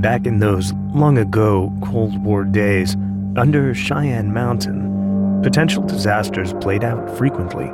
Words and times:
Back 0.00 0.26
in 0.26 0.38
those 0.38 0.72
long 0.94 1.18
ago 1.18 1.76
Cold 1.82 2.22
War 2.22 2.44
days, 2.44 2.94
under 3.36 3.74
Cheyenne 3.74 4.32
Mountain, 4.32 5.42
potential 5.42 5.82
disasters 5.82 6.52
played 6.60 6.84
out 6.84 7.18
frequently, 7.18 7.68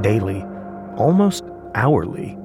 daily, 0.00 0.44
almost 0.96 1.42
hourly. 1.74 2.38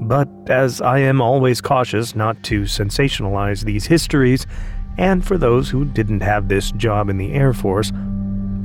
But 0.00 0.28
as 0.48 0.80
I 0.80 0.98
am 0.98 1.20
always 1.20 1.60
cautious 1.60 2.16
not 2.16 2.42
to 2.44 2.62
sensationalize 2.62 3.64
these 3.64 3.86
histories, 3.86 4.48
and 4.96 5.24
for 5.24 5.38
those 5.38 5.70
who 5.70 5.84
didn't 5.84 6.22
have 6.22 6.48
this 6.48 6.72
job 6.72 7.08
in 7.08 7.18
the 7.18 7.32
Air 7.32 7.52
Force, 7.52 7.92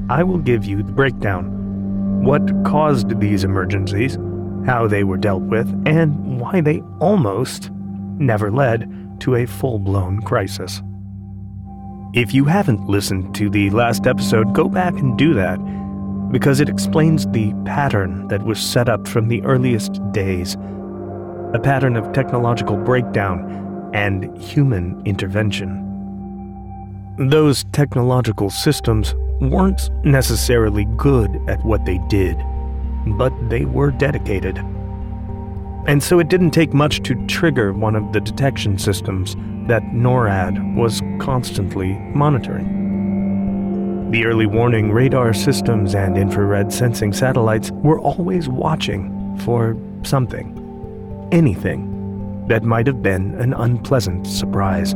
I 0.10 0.24
will 0.24 0.40
give 0.40 0.66
you 0.66 0.82
the 0.82 0.92
breakdown 0.92 2.24
what 2.24 2.42
caused 2.66 3.20
these 3.20 3.44
emergencies, 3.44 4.18
how 4.66 4.88
they 4.88 5.04
were 5.04 5.18
dealt 5.18 5.44
with, 5.44 5.70
and 5.86 6.40
why 6.40 6.60
they 6.60 6.82
almost 7.00 7.70
never 8.18 8.50
led 8.50 9.03
to 9.24 9.36
a 9.36 9.46
full 9.46 9.80
blown 9.80 10.22
crisis. 10.22 10.82
If 12.14 12.34
you 12.34 12.46
haven't 12.46 12.88
listened 12.88 13.34
to 13.36 13.50
the 13.50 13.70
last 13.72 14.06
episode, 14.06 14.54
go 14.54 14.68
back 14.68 14.94
and 14.94 15.18
do 15.18 15.34
that, 15.34 15.58
because 16.32 16.60
it 16.60 16.70
explains 16.70 17.26
the 17.28 17.54
pattern 17.66 18.28
that 18.28 18.44
was 18.44 18.60
set 18.60 18.90
up 18.90 19.08
from 19.08 19.30
the 19.30 19.42
earliest 19.44 20.00
days 20.12 20.56
a 21.54 21.60
pattern 21.62 21.96
of 21.96 22.12
technological 22.14 22.76
breakdown 22.78 23.92
and 23.94 24.36
human 24.42 25.02
intervention. 25.06 25.80
Those 27.18 27.64
technological 27.72 28.50
systems 28.50 29.14
weren't 29.40 29.90
necessarily 30.04 30.86
good 30.98 31.30
at 31.48 31.64
what 31.64 31.86
they 31.86 32.00
did, 32.10 32.36
but 33.06 33.32
they 33.50 33.66
were 33.66 33.92
dedicated. 33.92 34.58
And 35.86 36.02
so 36.02 36.20
it 36.20 36.30
didn't 36.30 36.52
take 36.52 36.74
much 36.74 37.04
to 37.04 37.16
trigger 37.28 37.74
one 37.74 37.96
of 37.96 38.14
the 38.14 38.22
detection 38.22 38.78
systems 38.78 39.36
that 39.68 39.84
NORAD 39.94 40.76
was 40.76 41.02
constantly 41.20 41.94
monitoring. 42.16 44.10
The 44.12 44.26
early 44.26 44.46
warning 44.46 44.92
radar 44.92 45.34
systems 45.34 45.94
and 45.94 46.18
infrared 46.18 46.72
sensing 46.72 47.12
satellites 47.12 47.72
were 47.72 48.00
always 48.00 48.48
watching 48.48 49.38
for 49.40 49.76
something, 50.04 51.28
anything, 51.32 52.48
that 52.48 52.64
might 52.64 52.88
have 52.88 53.02
been 53.02 53.34
an 53.42 53.54
unpleasant 53.54 54.28
surprise. 54.28 54.94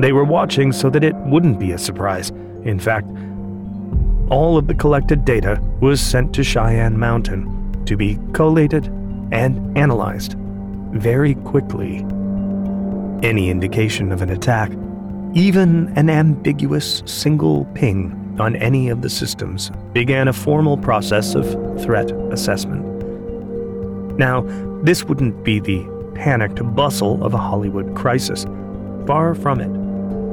They 0.00 0.12
were 0.12 0.24
watching 0.24 0.72
so 0.72 0.88
that 0.90 1.04
it 1.04 1.14
wouldn't 1.16 1.60
be 1.60 1.72
a 1.72 1.78
surprise. 1.78 2.30
In 2.64 2.80
fact, 2.80 3.06
all 4.30 4.56
of 4.56 4.68
the 4.68 4.74
collected 4.74 5.24
data 5.24 5.60
was 5.80 6.00
sent 6.00 6.32
to 6.34 6.44
Cheyenne 6.44 6.98
Mountain 6.98 7.84
to 7.84 7.96
be 7.96 8.18
collated 8.32 8.86
and 9.32 9.76
analyzed 9.76 10.36
very 10.92 11.34
quickly. 11.34 12.06
Any 13.22 13.50
indication 13.50 14.12
of 14.12 14.22
an 14.22 14.30
attack, 14.30 14.70
even 15.34 15.92
an 15.96 16.08
ambiguous 16.08 17.02
single 17.06 17.64
ping 17.74 18.36
on 18.38 18.56
any 18.56 18.88
of 18.88 19.02
the 19.02 19.10
systems, 19.10 19.70
began 19.92 20.28
a 20.28 20.32
formal 20.32 20.76
process 20.76 21.34
of 21.34 21.46
threat 21.82 22.10
assessment. 22.32 22.86
Now, 24.16 24.42
this 24.82 25.04
wouldn't 25.04 25.44
be 25.44 25.60
the 25.60 25.84
panicked 26.14 26.62
bustle 26.74 27.22
of 27.24 27.34
a 27.34 27.38
Hollywood 27.38 27.96
crisis. 27.96 28.46
Far 29.06 29.34
from 29.34 29.60
it 29.60 29.79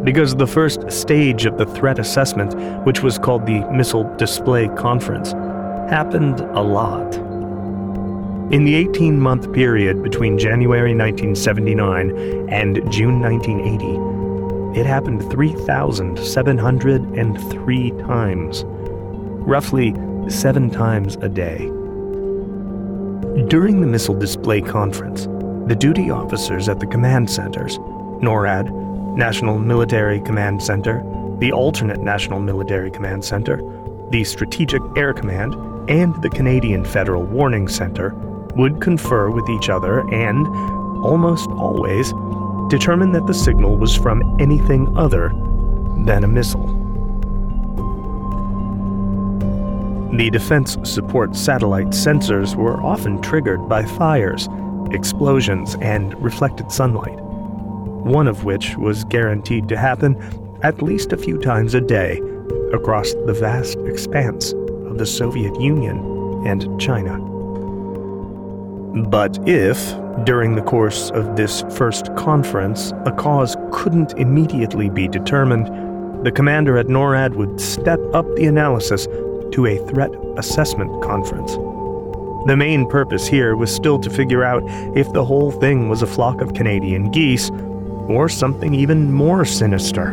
because 0.04 0.36
the 0.36 0.48
first 0.48 0.92
stage 0.92 1.46
of 1.46 1.58
the 1.58 1.66
threat 1.66 2.00
assessment, 2.00 2.54
which 2.86 3.02
was 3.02 3.18
called 3.18 3.46
the 3.46 3.62
Missile 3.72 4.04
Display 4.18 4.68
Conference, 4.70 5.32
happened 5.90 6.40
a 6.40 6.62
lot. 6.62 7.16
In 8.52 8.64
the 8.64 8.76
18 8.76 9.20
month 9.20 9.52
period 9.52 10.02
between 10.02 10.38
January 10.38 10.96
1979 10.96 12.48
and 12.50 12.76
June 12.92 13.20
1980, 13.20 14.80
it 14.80 14.86
happened 14.86 15.30
3,703 15.30 17.92
times, 17.92 18.64
roughly 18.66 19.94
seven 20.30 20.70
times 20.70 21.18
a 21.18 21.28
day. 21.28 21.70
During 23.48 23.82
the 23.82 23.88
Missile 23.88 24.18
Display 24.18 24.62
Conference, 24.62 25.28
the 25.68 25.76
duty 25.76 26.10
officers 26.10 26.70
at 26.70 26.80
the 26.80 26.88
command 26.88 27.30
centers, 27.30 27.78
NORAD, 28.22 28.87
National 29.18 29.58
Military 29.58 30.22
Command 30.22 30.62
Center, 30.62 31.04
the 31.40 31.52
alternate 31.52 32.00
National 32.02 32.40
Military 32.40 32.92
Command 32.92 33.26
Center, 33.26 33.60
the 34.12 34.24
Strategic 34.24 34.80
Air 34.96 35.12
Command, 35.12 35.56
and 35.90 36.14
the 36.22 36.30
Canadian 36.30 36.86
Federal 36.86 37.24
Warning 37.24 37.68
Center 37.68 38.14
would 38.56 38.80
confer 38.80 39.32
with 39.32 39.50
each 39.50 39.70
other 39.70 40.02
and, 40.14 40.46
almost 41.04 41.50
always, 41.50 42.14
determine 42.70 43.12
that 43.14 43.26
the 43.26 43.34
signal 43.34 43.76
was 43.76 43.96
from 43.96 44.40
anything 44.40 44.96
other 44.96 45.30
than 46.06 46.24
a 46.24 46.28
missile. 46.28 46.68
The 50.16 50.30
Defense 50.30 50.78
Support 50.84 51.36
Satellite 51.36 51.88
sensors 51.88 52.56
were 52.56 52.80
often 52.84 53.20
triggered 53.24 53.68
by 53.68 53.84
fires, 53.84 54.48
explosions, 54.92 55.76
and 55.82 56.14
reflected 56.24 56.72
sunlight 56.72 57.18
one 58.10 58.28
of 58.28 58.44
which 58.44 58.76
was 58.78 59.04
guaranteed 59.06 59.68
to 59.70 59.78
happen 59.78 60.16
at 60.64 60.82
least 60.82 61.14
a 61.14 61.18
few 61.18 61.38
times 61.38 61.74
a 61.74 61.82
day 61.82 62.22
across 62.74 63.14
the 63.26 63.34
vast 63.34 63.78
expanse 63.86 64.54
of 64.54 64.98
the 64.98 65.06
Soviet 65.06 65.60
Union 65.60 65.98
and 66.46 66.80
China. 66.80 67.18
But 69.10 69.38
if, 69.48 69.78
during 70.26 70.56
the 70.56 70.62
course 70.62 71.12
of 71.12 71.36
this 71.36 71.64
first 71.76 72.14
conference, 72.16 72.92
a 73.06 73.12
cause 73.12 73.56
couldn't 73.72 74.14
immediately 74.14 74.90
be 74.90 75.08
determined, 75.08 75.68
the 76.26 76.32
commander 76.32 76.78
at 76.78 76.88
NORAD 76.88 77.36
would 77.36 77.62
step 77.62 78.00
up 78.14 78.26
the 78.36 78.46
analysis 78.46 79.06
to 79.52 79.66
a 79.68 79.78
threat 79.88 80.12
assessment 80.38 81.04
conference. 81.04 81.54
The 82.48 82.56
main 82.58 82.88
purpose 82.88 83.28
here 83.28 83.56
was 83.56 83.74
still 83.74 84.00
to 84.00 84.10
figure 84.10 84.44
out 84.44 84.64
if 84.98 85.12
the 85.14 85.24
whole 85.24 85.52
thing 85.52 85.90
was 85.90 86.02
a 86.02 86.08
flock 86.08 86.42
of 86.42 86.54
Canadian 86.54 87.12
geese 87.12 87.52
or 88.08 88.30
something 88.30 88.74
even 88.74 89.12
more 89.12 89.46
sinister. 89.46 90.12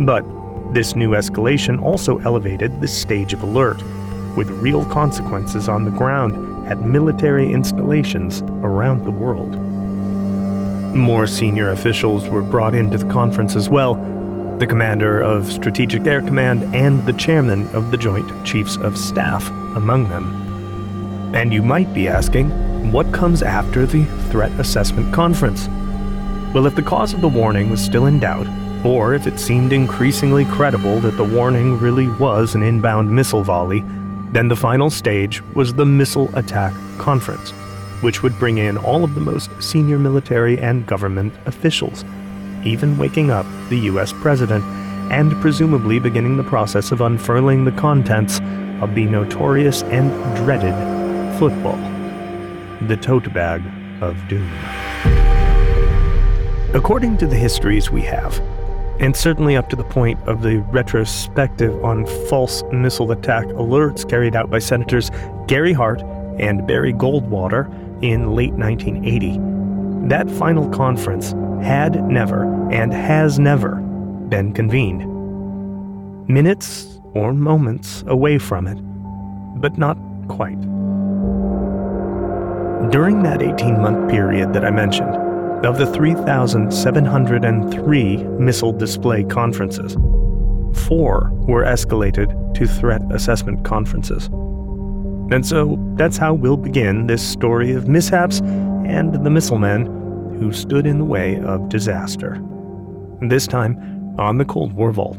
But 0.00 0.24
this 0.72 0.96
new 0.96 1.10
escalation 1.10 1.80
also 1.82 2.18
elevated 2.18 2.80
the 2.80 2.88
stage 2.88 3.32
of 3.32 3.42
alert, 3.42 3.82
with 4.36 4.50
real 4.50 4.84
consequences 4.84 5.68
on 5.68 5.84
the 5.84 5.90
ground 5.90 6.68
at 6.68 6.80
military 6.80 7.52
installations 7.52 8.42
around 8.42 9.04
the 9.04 9.10
world. 9.10 9.54
More 10.94 11.26
senior 11.26 11.70
officials 11.70 12.28
were 12.28 12.42
brought 12.42 12.74
into 12.74 12.98
the 12.98 13.10
conference 13.10 13.56
as 13.56 13.68
well 13.68 13.94
the 14.58 14.66
commander 14.66 15.20
of 15.20 15.52
Strategic 15.52 16.06
Air 16.06 16.22
Command 16.22 16.74
and 16.74 17.04
the 17.04 17.12
chairman 17.12 17.68
of 17.74 17.90
the 17.90 17.98
Joint 17.98 18.26
Chiefs 18.46 18.78
of 18.78 18.96
Staff 18.96 19.50
among 19.76 20.08
them. 20.08 21.34
And 21.34 21.52
you 21.52 21.62
might 21.62 21.92
be 21.92 22.08
asking, 22.08 22.48
what 22.90 23.12
comes 23.12 23.42
after 23.42 23.84
the 23.84 24.06
Threat 24.30 24.50
Assessment 24.52 25.12
Conference? 25.12 25.68
Well, 26.54 26.66
if 26.66 26.74
the 26.74 26.82
cause 26.82 27.12
of 27.12 27.20
the 27.20 27.28
warning 27.28 27.70
was 27.70 27.84
still 27.84 28.06
in 28.06 28.18
doubt, 28.18 28.46
or 28.84 29.14
if 29.14 29.26
it 29.26 29.38
seemed 29.38 29.72
increasingly 29.72 30.44
credible 30.44 31.00
that 31.00 31.16
the 31.16 31.24
warning 31.24 31.78
really 31.78 32.08
was 32.08 32.54
an 32.54 32.62
inbound 32.62 33.10
missile 33.10 33.42
volley, 33.42 33.84
then 34.32 34.48
the 34.48 34.56
final 34.56 34.90
stage 34.90 35.42
was 35.54 35.74
the 35.74 35.84
Missile 35.84 36.30
Attack 36.36 36.72
Conference, 36.98 37.50
which 38.00 38.22
would 38.22 38.38
bring 38.38 38.58
in 38.58 38.76
all 38.78 39.04
of 39.04 39.14
the 39.14 39.20
most 39.20 39.50
senior 39.62 39.98
military 39.98 40.58
and 40.58 40.86
government 40.86 41.32
officials, 41.46 42.04
even 42.64 42.96
waking 42.96 43.30
up 43.30 43.46
the 43.68 43.78
US 43.90 44.12
president, 44.12 44.64
and 45.10 45.32
presumably 45.40 45.98
beginning 45.98 46.36
the 46.36 46.44
process 46.44 46.92
of 46.92 47.00
unfurling 47.00 47.64
the 47.64 47.72
contents 47.72 48.40
of 48.80 48.94
the 48.94 49.06
notorious 49.06 49.82
and 49.84 50.10
dreaded 50.36 50.74
football, 51.38 51.76
the 52.88 52.96
tote 52.96 53.32
bag 53.32 53.62
of 54.00 54.16
doom. 54.28 54.50
According 56.76 57.16
to 57.18 57.26
the 57.26 57.36
histories 57.36 57.90
we 57.90 58.02
have, 58.02 58.38
and 59.00 59.16
certainly 59.16 59.56
up 59.56 59.70
to 59.70 59.76
the 59.76 59.84
point 59.84 60.20
of 60.28 60.42
the 60.42 60.58
retrospective 60.58 61.82
on 61.82 62.04
false 62.28 62.62
missile 62.70 63.12
attack 63.12 63.46
alerts 63.46 64.06
carried 64.06 64.36
out 64.36 64.50
by 64.50 64.58
Senators 64.58 65.10
Gary 65.46 65.72
Hart 65.72 66.02
and 66.38 66.66
Barry 66.66 66.92
Goldwater 66.92 67.64
in 68.04 68.32
late 68.32 68.52
1980, 68.52 70.08
that 70.08 70.30
final 70.32 70.68
conference 70.68 71.32
had 71.64 72.04
never 72.04 72.44
and 72.70 72.92
has 72.92 73.38
never 73.38 73.76
been 74.28 74.52
convened. 74.52 75.08
Minutes 76.28 77.00
or 77.14 77.32
moments 77.32 78.04
away 78.06 78.36
from 78.36 78.66
it, 78.66 78.76
but 79.62 79.78
not 79.78 79.96
quite. 80.28 80.60
During 82.90 83.22
that 83.22 83.40
18 83.40 83.80
month 83.80 84.10
period 84.10 84.52
that 84.52 84.62
I 84.62 84.70
mentioned, 84.70 85.25
of 85.64 85.78
the 85.78 85.86
3,703 85.86 88.16
missile 88.16 88.72
display 88.72 89.24
conferences, 89.24 89.96
four 90.86 91.30
were 91.48 91.64
escalated 91.64 92.54
to 92.54 92.66
threat 92.66 93.02
assessment 93.10 93.64
conferences. 93.64 94.28
And 95.32 95.44
so 95.44 95.76
that's 95.96 96.16
how 96.16 96.34
we'll 96.34 96.56
begin 96.56 97.06
this 97.06 97.26
story 97.26 97.72
of 97.72 97.88
mishaps 97.88 98.40
and 98.40 99.14
the 99.24 99.30
missile 99.30 99.58
men 99.58 99.86
who 100.38 100.52
stood 100.52 100.86
in 100.86 100.98
the 100.98 101.04
way 101.04 101.40
of 101.40 101.68
disaster. 101.68 102.40
This 103.22 103.46
time 103.46 104.14
on 104.18 104.38
the 104.38 104.44
Cold 104.44 104.74
War 104.74 104.92
Vault. 104.92 105.18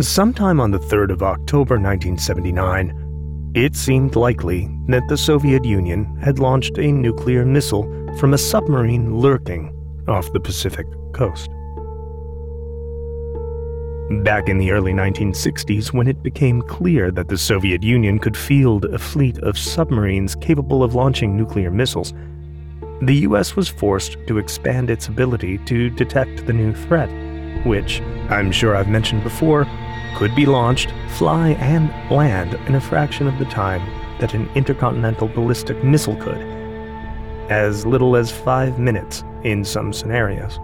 Sometime 0.00 0.60
on 0.60 0.70
the 0.70 0.78
3rd 0.78 1.10
of 1.10 1.24
October 1.24 1.74
1979, 1.74 3.52
it 3.56 3.74
seemed 3.74 4.14
likely 4.14 4.70
that 4.86 5.02
the 5.08 5.16
Soviet 5.16 5.64
Union 5.64 6.04
had 6.22 6.38
launched 6.38 6.78
a 6.78 6.92
nuclear 6.92 7.44
missile 7.44 7.82
from 8.16 8.32
a 8.32 8.38
submarine 8.38 9.18
lurking 9.18 9.74
off 10.06 10.32
the 10.32 10.38
Pacific 10.38 10.86
coast. 11.12 11.48
Back 14.22 14.48
in 14.48 14.58
the 14.58 14.70
early 14.70 14.92
1960s, 14.92 15.92
when 15.92 16.06
it 16.06 16.22
became 16.22 16.62
clear 16.62 17.10
that 17.10 17.26
the 17.26 17.36
Soviet 17.36 17.82
Union 17.82 18.20
could 18.20 18.36
field 18.36 18.84
a 18.84 18.98
fleet 19.00 19.38
of 19.38 19.58
submarines 19.58 20.36
capable 20.36 20.84
of 20.84 20.94
launching 20.94 21.36
nuclear 21.36 21.72
missiles, 21.72 22.14
the 23.02 23.16
US 23.26 23.56
was 23.56 23.66
forced 23.66 24.16
to 24.28 24.38
expand 24.38 24.90
its 24.90 25.08
ability 25.08 25.58
to 25.66 25.90
detect 25.90 26.46
the 26.46 26.52
new 26.52 26.72
threat, 26.72 27.10
which, 27.66 28.00
I'm 28.30 28.52
sure 28.52 28.76
I've 28.76 28.88
mentioned 28.88 29.24
before, 29.24 29.66
could 30.18 30.34
be 30.34 30.46
launched, 30.46 30.92
fly, 31.10 31.50
and 31.60 31.88
land 32.10 32.54
in 32.66 32.74
a 32.74 32.80
fraction 32.80 33.28
of 33.28 33.38
the 33.38 33.44
time 33.44 33.80
that 34.18 34.34
an 34.34 34.50
intercontinental 34.56 35.28
ballistic 35.28 35.84
missile 35.84 36.16
could, 36.16 36.40
as 37.48 37.86
little 37.86 38.16
as 38.16 38.32
five 38.32 38.80
minutes 38.80 39.22
in 39.44 39.64
some 39.64 39.92
scenarios. 39.92 40.58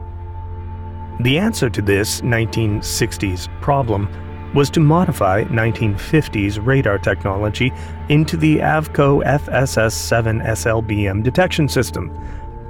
The 1.21 1.39
answer 1.39 1.71
to 1.71 1.81
this 1.81 2.21
1960s 2.23 3.49
problem 3.61 4.09
was 4.55 4.71
to 4.71 4.81
modify 4.81 5.45
1950s 5.45 6.59
radar 6.67 6.99
technology 6.99 7.73
into 8.09 8.37
the 8.37 8.57
Avco 8.57 9.23
FSS 9.25 9.93
7 9.93 10.41
SLBM 10.41 11.23
detection 11.23 11.69
system, 11.69 12.11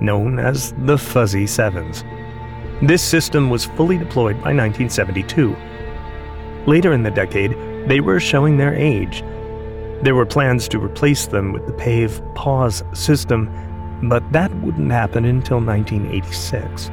known 0.02 0.38
as 0.38 0.75
the 0.84 0.98
Fuzzy 0.98 1.46
Sevens. 1.46 2.04
This 2.82 3.02
system 3.02 3.48
was 3.48 3.64
fully 3.64 3.96
deployed 3.96 4.34
by 4.34 4.52
1972 4.52 5.56
Later 6.66 6.93
in 6.93 7.02
the 7.02 7.11
decade, 7.11 7.52
they 7.88 8.00
were 8.00 8.20
showing 8.20 8.56
their 8.56 8.75
age. 8.75 9.22
There 10.02 10.14
were 10.14 10.26
plans 10.26 10.69
to 10.69 10.78
replace 10.78 11.26
them 11.26 11.52
with 11.52 11.66
the 11.66 11.72
PAVE 11.72 12.22
PAWS 12.34 12.82
system, 12.93 13.50
but 14.08 14.32
that 14.32 14.55
wouldn't 14.56 14.90
happen 14.90 15.25
until 15.25 15.61
1986. 15.61 16.90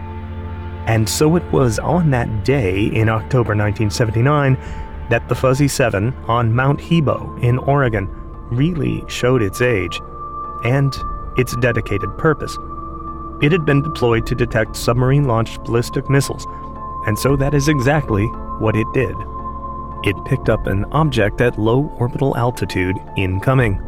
And 0.88 1.08
so 1.08 1.36
it 1.36 1.44
was 1.52 1.80
on 1.80 2.12
that 2.12 2.44
day 2.44 2.86
in 2.86 3.08
October 3.08 3.56
1979 3.56 4.58
that 5.10 5.28
the 5.30 5.36
Fuzzy 5.36 5.68
7 5.68 6.14
on 6.28 6.54
Mount 6.54 6.80
Hebo 6.80 7.42
in 7.44 7.58
Oregon 7.60 8.10
really 8.50 9.04
showed 9.08 9.42
its 9.42 9.62
age 9.62 10.02
and 10.64 10.94
its 11.38 11.56
dedicated 11.58 12.18
purpose. 12.18 12.58
It 13.42 13.52
had 13.52 13.66
been 13.66 13.82
deployed 13.82 14.26
to 14.28 14.36
detect 14.36 14.76
submarine 14.76 15.26
launched 15.26 15.64
ballistic 15.64 16.10
missiles, 16.10 16.46
and 17.08 17.18
so 17.18 17.36
that 17.38 17.54
is 17.54 17.68
exactly 17.68 18.26
what 18.60 18.76
it 18.76 18.88
did. 18.94 19.16
It 20.04 20.16
picked 20.26 20.50
up 20.50 20.66
an 20.66 20.86
object 20.86 21.42
at 21.42 21.60
low 21.60 21.92
orbital 22.00 22.36
altitude 22.36 22.98
incoming. 23.16 23.80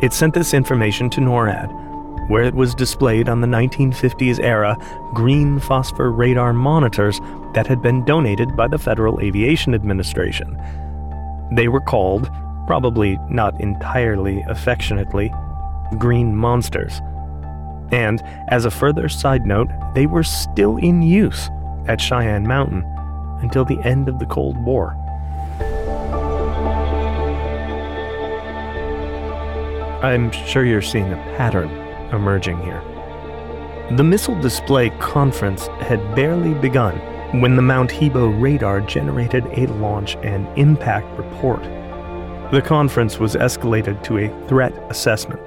It 0.00 0.12
sent 0.12 0.34
this 0.34 0.54
information 0.54 1.10
to 1.10 1.20
NORAD, 1.20 2.28
where 2.28 2.44
it 2.44 2.54
was 2.54 2.76
displayed 2.76 3.28
on 3.28 3.40
the 3.40 3.48
1950s 3.48 4.38
era 4.38 4.76
green 5.14 5.58
phosphor 5.58 6.12
radar 6.12 6.52
monitors 6.52 7.20
that 7.54 7.66
had 7.66 7.82
been 7.82 8.04
donated 8.04 8.56
by 8.56 8.68
the 8.68 8.78
Federal 8.78 9.20
Aviation 9.20 9.74
Administration. 9.74 10.56
They 11.52 11.66
were 11.66 11.80
called, 11.80 12.30
probably 12.68 13.18
not 13.28 13.60
entirely 13.60 14.44
affectionately, 14.48 15.32
green 15.98 16.36
monsters. 16.36 17.00
And, 17.90 18.22
as 18.48 18.64
a 18.64 18.70
further 18.70 19.08
side 19.08 19.44
note, 19.44 19.68
they 19.94 20.06
were 20.06 20.22
still 20.22 20.76
in 20.76 21.02
use 21.02 21.50
at 21.88 22.00
Cheyenne 22.00 22.46
Mountain 22.46 22.84
until 23.42 23.64
the 23.64 23.80
end 23.84 24.08
of 24.08 24.20
the 24.20 24.26
Cold 24.26 24.56
War. 24.64 24.96
I'm 30.02 30.32
sure 30.32 30.64
you're 30.64 30.82
seeing 30.82 31.12
a 31.12 31.34
pattern 31.36 31.70
emerging 32.12 32.60
here. 32.62 32.82
The 33.92 34.02
missile 34.02 34.34
display 34.40 34.90
conference 34.98 35.68
had 35.78 36.16
barely 36.16 36.54
begun 36.54 36.96
when 37.40 37.54
the 37.54 37.62
Mount 37.62 37.90
Hebo 37.90 38.42
radar 38.42 38.80
generated 38.80 39.46
a 39.56 39.68
launch 39.74 40.16
and 40.24 40.48
impact 40.58 41.06
report. 41.16 41.62
The 42.50 42.60
conference 42.60 43.20
was 43.20 43.36
escalated 43.36 44.02
to 44.02 44.18
a 44.18 44.48
threat 44.48 44.72
assessment. 44.90 45.40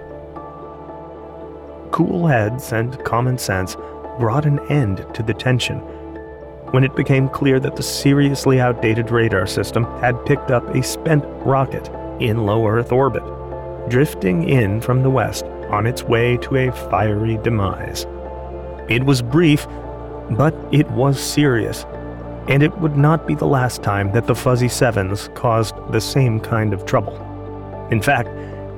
Cool 1.92 2.26
heads 2.26 2.72
and 2.72 2.98
common 3.04 3.38
sense 3.38 3.76
brought 4.20 4.46
an 4.46 4.60
end 4.70 5.06
to 5.16 5.22
the 5.22 5.34
tension 5.34 5.80
when 6.72 6.86
it 6.86 6.96
became 6.96 7.28
clear 7.28 7.60
that 7.60 7.76
the 7.76 7.84
seriously 7.84 8.62
outdated 8.62 9.12
radar 9.12 9.48
system 9.48 9.84
had 10.00 10.26
picked 10.26 10.50
up 10.50 10.64
a 10.74 10.82
spent 10.82 11.26
rocket 11.46 11.90
in 12.22 12.46
low 12.46 12.66
Earth 12.66 12.94
orbit 12.94 13.35
drifting 13.90 14.48
in 14.48 14.82
from 14.82 15.04
the 15.04 15.10
west 15.10 15.46
on 15.70 15.86
its 15.86 16.04
way 16.04 16.38
to 16.38 16.56
a 16.56 16.72
fiery 16.90 17.38
demise. 17.38 18.06
It 18.90 19.04
was 19.04 19.22
brief, 19.22 19.68
but 20.32 20.56
it 20.72 20.90
was 20.92 21.20
serious, 21.20 21.86
and 22.48 22.62
it 22.62 22.76
would 22.78 22.98
not 22.98 23.28
be 23.28 23.36
the 23.36 23.46
last 23.46 23.84
time 23.84 24.12
that 24.12 24.28
the 24.28 24.36
Fuzzy 24.36 24.68
Sevens 24.68 25.30
caused 25.34 25.76
the 25.92 26.02
same 26.02 26.40
kind 26.40 26.74
of 26.74 26.86
trouble. 26.86 27.16
In 27.92 28.02
fact, 28.02 28.30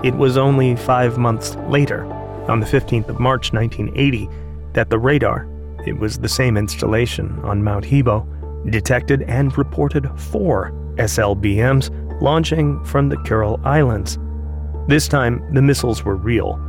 it 0.05 0.15
was 0.15 0.37
only 0.37 0.75
five 0.75 1.17
months 1.17 1.55
later, 1.67 2.05
on 2.47 2.59
the 2.59 2.65
15th 2.65 3.09
of 3.09 3.19
March 3.19 3.51
1980, 3.51 4.29
that 4.73 4.89
the 4.89 4.99
radar, 4.99 5.47
it 5.85 5.97
was 5.97 6.17
the 6.17 6.29
same 6.29 6.55
installation 6.55 7.39
on 7.43 7.63
Mount 7.63 7.85
Hebo, 7.85 8.25
detected 8.71 9.23
and 9.23 9.57
reported 9.57 10.09
four 10.19 10.71
SLBMs 10.95 11.89
launching 12.21 12.83
from 12.83 13.09
the 13.09 13.17
Kuril 13.17 13.63
Islands 13.65 14.17
this 14.87 15.07
time, 15.07 15.43
the 15.53 15.61
missiles 15.61 16.03
were 16.03 16.15
real. 16.15 16.59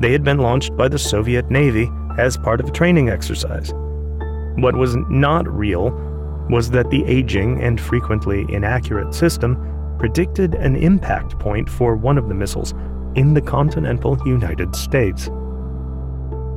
They 0.00 0.12
had 0.12 0.22
been 0.22 0.38
launched 0.38 0.76
by 0.76 0.88
the 0.88 0.98
Soviet 0.98 1.50
Navy 1.50 1.90
as 2.16 2.36
part 2.36 2.60
of 2.60 2.68
a 2.68 2.72
training 2.72 3.10
exercise. 3.10 3.72
What 4.56 4.76
was 4.76 4.96
not 5.08 5.48
real 5.48 5.90
was 6.48 6.70
that 6.70 6.90
the 6.90 7.04
aging 7.04 7.60
and 7.62 7.80
frequently 7.80 8.46
inaccurate 8.48 9.14
system 9.14 9.96
predicted 9.98 10.54
an 10.54 10.76
impact 10.76 11.38
point 11.38 11.68
for 11.68 11.96
one 11.96 12.18
of 12.18 12.28
the 12.28 12.34
missiles 12.34 12.72
in 13.14 13.34
the 13.34 13.42
continental 13.42 14.16
United 14.26 14.74
States. 14.74 15.26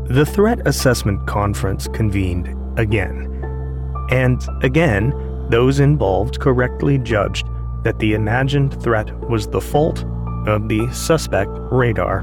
The 0.09 0.25
Threat 0.25 0.65
Assessment 0.67 1.25
Conference 1.27 1.87
convened 1.87 2.55
again. 2.79 3.29
And 4.11 4.41
again, 4.61 5.11
those 5.49 5.79
involved 5.79 6.39
correctly 6.39 6.97
judged 6.99 7.47
that 7.83 7.99
the 7.99 8.13
imagined 8.13 8.81
threat 8.81 9.11
was 9.29 9.47
the 9.47 9.61
fault 9.61 10.05
of 10.47 10.67
the 10.69 10.91
suspect 10.91 11.51
radar. 11.53 12.21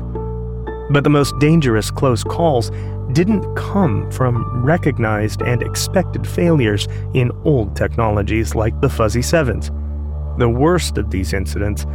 But 0.90 1.04
the 1.04 1.10
most 1.10 1.38
dangerous 1.38 1.90
close 1.90 2.24
calls 2.24 2.70
didn't 3.12 3.54
come 3.54 4.10
from 4.10 4.64
recognized 4.64 5.42
and 5.42 5.62
expected 5.62 6.26
failures 6.26 6.86
in 7.14 7.30
old 7.44 7.76
technologies 7.76 8.54
like 8.54 8.80
the 8.80 8.88
Fuzzy 8.88 9.22
Sevens. 9.22 9.70
The 10.38 10.48
worst 10.48 10.98
of 10.98 11.10
these 11.10 11.32
incidents 11.32 11.86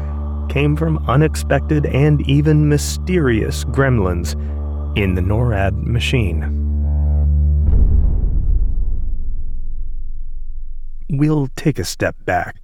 came 0.50 0.75
from 0.75 0.98
unexpected 1.10 1.86
and 1.88 2.22
even 2.29 2.70
mysterious 2.70 3.63
gremlins 3.65 4.34
in 4.98 5.15
the 5.15 5.22
NORAD 5.22 5.84
machine. 5.84 6.62
We'll 11.10 11.50
take 11.55 11.79
a 11.79 11.86
step 11.86 12.15
back 12.25 12.58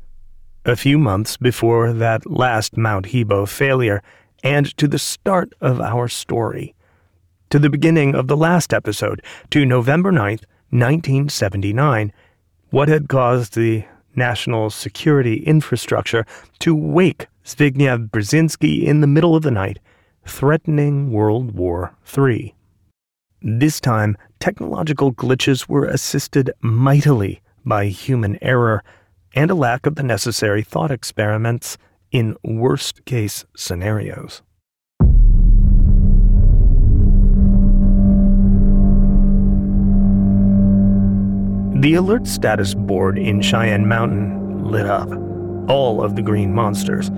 a 0.65 0.75
few 0.75 0.97
months 0.97 1.37
before 1.37 1.91
that 1.93 2.29
last 2.29 2.77
Mount 2.77 3.07
Hebo 3.07 3.47
failure, 3.47 4.03
and 4.43 4.65
to 4.77 4.87
the 4.87 4.99
start 4.99 5.53
of 5.61 5.81
our 5.81 6.07
story. 6.07 6.75
To 7.49 7.59
the 7.59 7.69
beginning 7.69 8.15
of 8.15 8.27
the 8.27 8.37
last 8.37 8.73
episode, 8.73 9.21
to 9.49 9.65
November 9.65 10.11
9th, 10.11 10.45
1979, 10.69 12.13
what 12.69 12.87
had 12.87 13.09
caused 13.09 13.55
the 13.55 13.83
national 14.15 14.69
security 14.69 15.43
infrastructure 15.43 16.25
to 16.59 16.75
wake 16.75 17.27
Zbigniew 17.45 18.09
Brzezinski 18.09 18.83
in 18.83 19.01
the 19.01 19.07
middle 19.07 19.35
of 19.35 19.43
the 19.43 19.51
night, 19.51 19.79
threatening 20.25 21.11
World 21.11 21.51
War 21.51 21.93
III. 22.17 22.53
This 23.41 23.81
time, 23.81 24.15
technological 24.39 25.11
glitches 25.11 25.67
were 25.67 25.85
assisted 25.85 26.51
mightily 26.61 27.41
by 27.65 27.87
human 27.87 28.37
error 28.41 28.83
and 29.33 29.51
a 29.51 29.55
lack 29.55 29.85
of 29.85 29.95
the 29.95 30.03
necessary 30.03 30.63
thought 30.63 30.91
experiments 30.91 31.77
in 32.11 32.35
worst 32.43 33.05
case 33.05 33.45
scenarios. 33.55 34.41
The 41.81 41.95
alert 41.95 42.27
status 42.27 42.75
board 42.75 43.17
in 43.17 43.41
Cheyenne 43.41 43.88
Mountain 43.88 44.63
lit 44.63 44.85
up. 44.85 45.09
All 45.67 46.03
of 46.03 46.15
the 46.15 46.21
green 46.21 46.53
monsters. 46.53 47.09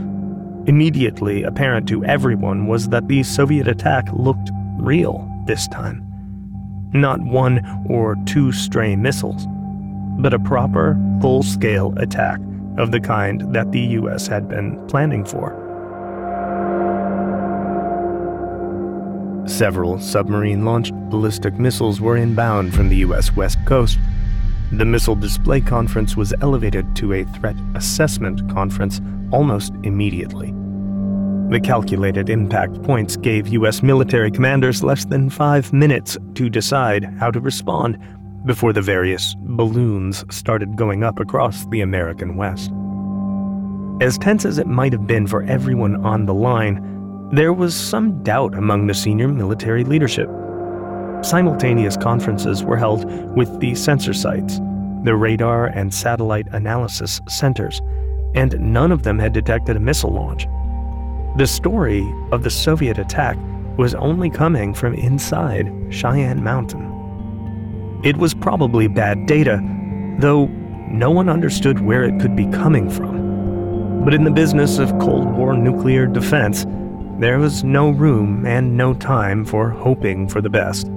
Immediately 0.67 1.43
apparent 1.43 1.85
to 1.89 2.05
everyone 2.05 2.67
was 2.67 2.87
that 2.87 3.09
the 3.09 3.23
Soviet 3.23 3.67
attack 3.67 4.07
looked 4.13 4.51
real 4.79 5.29
this 5.47 5.67
time. 5.67 6.01
Not 6.93 7.19
one 7.19 7.59
or 7.89 8.15
two 8.25 8.53
stray 8.53 8.95
missiles, 8.95 9.45
but 10.19 10.33
a 10.33 10.39
proper, 10.39 10.97
full 11.21 11.43
scale 11.43 11.93
attack 11.97 12.39
of 12.77 12.91
the 12.91 12.99
kind 12.99 13.53
that 13.53 13.71
the 13.71 13.81
US 13.99 14.27
had 14.27 14.47
been 14.47 14.85
planning 14.87 15.25
for. 15.25 15.59
Several 19.45 19.99
submarine 19.99 20.65
launched 20.65 20.93
ballistic 21.09 21.55
missiles 21.59 21.99
were 21.99 22.17
inbound 22.17 22.73
from 22.73 22.89
the 22.89 22.97
US 22.97 23.35
West 23.35 23.57
Coast 23.65 23.99
the 24.73 24.85
Missile 24.85 25.13
Display 25.13 25.61
Conference 25.61 26.17
was 26.17 26.33
elevated 26.41 26.95
to 26.95 27.13
a 27.13 27.23
Threat 27.25 27.55
Assessment 27.75 28.51
Conference 28.51 29.01
almost 29.31 29.71
immediately. 29.83 30.51
The 31.49 31.61
calculated 31.63 32.27
impact 32.27 32.81
points 32.81 33.15
gave 33.15 33.49
U.S. 33.49 33.83
military 33.83 34.31
commanders 34.31 34.81
less 34.81 35.05
than 35.05 35.29
five 35.29 35.71
minutes 35.73 36.17
to 36.33 36.49
decide 36.49 37.03
how 37.19 37.29
to 37.29 37.39
respond 37.39 37.99
before 38.45 38.73
the 38.73 38.81
various 38.81 39.35
balloons 39.39 40.23
started 40.29 40.75
going 40.75 41.03
up 41.03 41.19
across 41.19 41.65
the 41.67 41.81
American 41.81 42.35
West. 42.35 42.71
As 44.01 44.17
tense 44.17 44.45
as 44.45 44.57
it 44.57 44.67
might 44.67 44.91
have 44.93 45.07
been 45.07 45.27
for 45.27 45.43
everyone 45.43 46.03
on 46.05 46.25
the 46.25 46.33
line, 46.33 47.29
there 47.31 47.53
was 47.53 47.75
some 47.75 48.23
doubt 48.23 48.53
among 48.55 48.87
the 48.87 48.93
senior 48.93 49.27
military 49.27 49.83
leadership 49.83 50.29
Simultaneous 51.23 51.95
conferences 51.95 52.63
were 52.63 52.75
held 52.75 53.05
with 53.35 53.59
the 53.61 53.73
sensor 53.75 54.13
sites, 54.13 54.59
the 55.03 55.15
radar 55.15 55.67
and 55.67 55.93
satellite 55.93 56.47
analysis 56.51 57.21
centers, 57.29 57.81
and 58.35 58.59
none 58.59 58.91
of 58.91 59.03
them 59.03 59.17
had 59.17 59.31
detected 59.31 59.77
a 59.77 59.79
missile 59.79 60.11
launch. 60.11 60.47
The 61.37 61.47
story 61.47 62.05
of 62.33 62.43
the 62.43 62.49
Soviet 62.49 62.97
attack 62.97 63.37
was 63.77 63.95
only 63.95 64.29
coming 64.29 64.73
from 64.73 64.93
inside 64.95 65.71
Cheyenne 65.89 66.43
Mountain. 66.43 66.92
It 68.03 68.17
was 68.17 68.33
probably 68.33 68.89
bad 68.89 69.25
data, 69.27 69.61
though 70.19 70.47
no 70.91 71.09
one 71.09 71.29
understood 71.29 71.79
where 71.79 72.03
it 72.03 72.19
could 72.19 72.35
be 72.35 72.45
coming 72.47 72.89
from. 72.89 74.03
But 74.03 74.13
in 74.13 74.25
the 74.25 74.31
business 74.31 74.77
of 74.77 74.99
Cold 74.99 75.31
War 75.31 75.55
nuclear 75.55 76.05
defense, 76.05 76.65
there 77.19 77.39
was 77.39 77.63
no 77.63 77.91
room 77.91 78.45
and 78.45 78.75
no 78.75 78.93
time 78.93 79.45
for 79.45 79.69
hoping 79.69 80.27
for 80.27 80.41
the 80.41 80.49
best. 80.49 80.91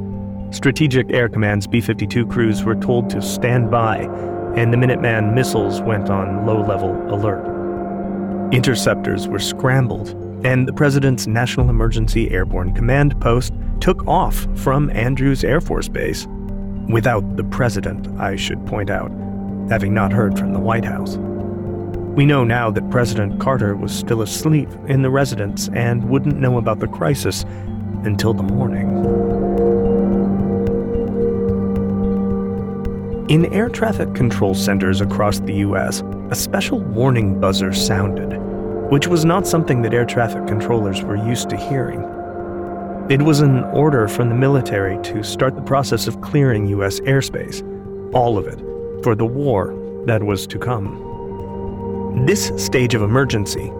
Strategic 0.50 1.12
Air 1.12 1.28
Command's 1.28 1.68
B 1.68 1.80
52 1.80 2.26
crews 2.26 2.64
were 2.64 2.75
told 2.75 3.08
to 3.10 3.22
stand 3.22 3.70
by, 3.70 3.98
and 4.56 4.72
the 4.72 4.76
Minuteman 4.76 5.32
missiles 5.32 5.80
went 5.80 6.10
on 6.10 6.44
low 6.44 6.60
level 6.60 6.90
alert. 7.14 7.46
Interceptors 8.52 9.28
were 9.28 9.38
scrambled, 9.38 10.08
and 10.44 10.66
the 10.66 10.72
President's 10.72 11.28
National 11.28 11.70
Emergency 11.70 12.32
Airborne 12.32 12.75
Command 12.75 13.20
Post 13.20 13.52
took 13.78 14.04
off 14.08 14.48
from 14.56 14.90
Andrews 14.90 15.44
Air 15.44 15.60
Force 15.60 15.88
Base. 15.88 16.26
Without 16.88 17.37
the 17.37 17.43
President, 17.43 18.07
I 18.21 18.37
should 18.37 18.64
point 18.64 18.90
out, 18.90 19.11
having 19.69 19.93
not 19.93 20.12
heard 20.12 20.38
from 20.38 20.52
the 20.52 20.61
White 20.61 20.85
House. 20.85 21.16
We 21.16 22.25
know 22.25 22.45
now 22.45 22.71
that 22.71 22.88
President 22.90 23.40
Carter 23.40 23.75
was 23.75 23.90
still 23.90 24.23
asleep 24.23 24.69
in 24.87 25.02
the 25.02 25.11
residence 25.11 25.69
and 25.71 26.09
wouldn't 26.09 26.38
know 26.38 26.59
about 26.59 26.78
the 26.78 26.87
crisis 26.87 27.45
until 28.05 28.33
the 28.33 28.45
morning. 28.45 28.87
In 33.28 33.52
air 33.52 33.69
traffic 33.69 34.14
control 34.14 34.55
centers 34.55 35.00
across 35.00 35.40
the 35.40 35.55
US, 35.55 36.05
a 36.31 36.37
special 36.37 36.78
warning 36.78 37.40
buzzer 37.40 37.73
sounded, 37.73 38.38
which 38.93 39.09
was 39.09 39.25
not 39.25 39.45
something 39.45 39.83
that 39.83 39.93
air 39.93 40.05
traffic 40.05 40.47
controllers 40.47 41.02
were 41.02 41.16
used 41.16 41.50
to 41.50 41.57
hearing. 41.57 42.15
It 43.08 43.22
was 43.22 43.38
an 43.38 43.62
order 43.66 44.08
from 44.08 44.30
the 44.30 44.34
military 44.34 45.00
to 45.04 45.22
start 45.22 45.54
the 45.54 45.62
process 45.62 46.08
of 46.08 46.20
clearing 46.22 46.66
US 46.66 46.98
airspace, 46.98 47.62
all 48.12 48.36
of 48.36 48.48
it, 48.48 48.58
for 49.04 49.14
the 49.14 49.25
war 49.25 49.72
that 50.06 50.25
was 50.25 50.44
to 50.48 50.58
come. 50.58 52.25
This 52.26 52.50
stage 52.56 52.96
of 52.96 53.02
emergency, 53.02 53.72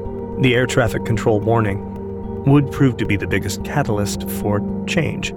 the 0.43 0.55
air 0.55 0.65
traffic 0.65 1.05
control 1.05 1.41
warning, 1.41 2.45
would 2.45 2.71
prove 2.71 2.97
to 2.99 3.05
be 3.05 3.17
the 3.17 3.27
biggest 3.27 3.65
catalyst 3.65 4.31
for 4.31 4.61
change. 4.87 5.33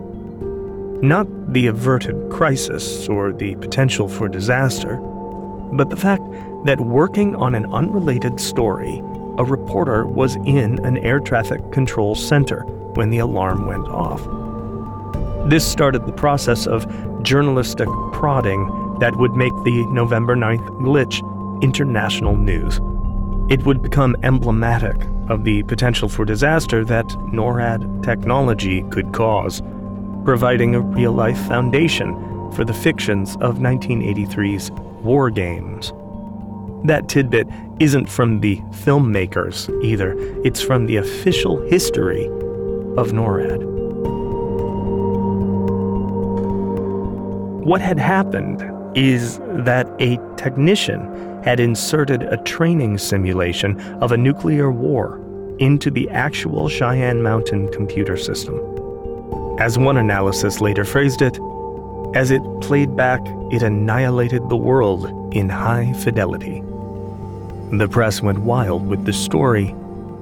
Not 1.01 1.25
the 1.51 1.65
averted 1.65 2.29
crisis 2.29 3.10
or 3.10 3.34
the 3.34 3.55
potential 3.55 4.08
for 4.08 4.29
disaster, 4.29 4.98
but 5.74 5.89
the 5.89 5.98
fact 5.98 6.22
that 6.65 6.79
working 6.79 7.36
on 7.36 7.55
an 7.55 7.65
unrelated 7.74 8.39
story, 8.39 9.01
a 9.39 9.43
reporter 9.43 10.05
was 10.05 10.36
in 10.46 10.77
an 10.86 11.00
air 11.00 11.19
traffic 11.19 11.72
control 11.72 12.13
center 12.13 12.63
when 12.96 13.10
the 13.10 13.19
alarm 13.19 13.65
went 13.65 13.88
off. 13.88 14.22
This 15.50 15.65
started 15.65 16.05
the 16.05 16.12
process 16.12 16.67
of 16.67 16.86
journalistic 17.24 17.88
prodding 18.12 18.67
that 19.00 19.15
would 19.15 19.34
make 19.34 19.53
the 19.63 19.86
November 19.88 20.36
9th 20.36 20.67
glitch 20.81 21.24
international 21.63 22.36
news. 22.36 22.79
It 23.50 23.65
would 23.65 23.81
become 23.81 24.15
emblematic 24.24 24.96
of 25.27 25.43
the 25.43 25.63
potential 25.63 26.08
for 26.10 26.25
disaster 26.25 26.86
that 26.86 27.05
NORAD 27.34 28.03
technology 28.03 28.84
could 28.91 29.12
cause 29.13 29.62
providing 30.24 30.75
a 30.75 30.81
real 30.81 31.13
life 31.13 31.39
foundation 31.48 32.13
for 32.51 32.63
the 32.63 32.74
fictions 32.74 33.36
of 33.38 33.58
1983's 33.58 34.72
War 35.03 35.29
Games. 35.29 35.93
That 36.84 37.08
tidbit 37.08 37.48
isn't 37.79 38.08
from 38.08 38.41
the 38.41 38.58
filmmakers 38.72 39.69
either, 39.84 40.15
it's 40.43 40.62
from 40.62 40.86
the 40.86 40.98
official 40.98 41.60
history 41.67 42.29
of 43.00 43.13
NORAD. 43.13 43.63
What 47.63 47.82
had 47.82 47.98
happened 47.98 48.62
is 48.98 49.39
that 49.65 49.88
a 50.00 50.18
technician 50.36 51.44
had 51.44 51.60
inserted 51.60 52.24
a 52.24 52.38
training 52.44 52.98
simulation 52.98 53.79
of 54.01 54.12
a 54.12 54.18
nuclear 54.18 54.70
war 54.70 55.22
into 55.60 55.89
the 55.89 56.10
actual 56.10 56.68
Cheyenne 56.68 57.22
Mountain 57.24 57.72
computer 57.72 58.18
system. 58.18 58.60
As 59.60 59.77
one 59.77 59.98
analysis 59.98 60.60
later 60.60 60.84
phrased 60.84 61.22
it, 61.22 61.39
as 62.15 62.32
it 62.32 62.41
played 62.62 62.96
back, 62.96 63.22
it 63.51 63.62
annihilated 63.62 64.50
the 64.50 64.58
world 64.58 65.34
in 65.34 65.48
high 65.48 65.94
fidelity. 65.94 66.62
The 67.72 67.88
press 67.89 68.22
went 68.22 68.39
wild 68.39 68.88
with 68.88 69.06
the 69.06 69.13
story, 69.13 69.75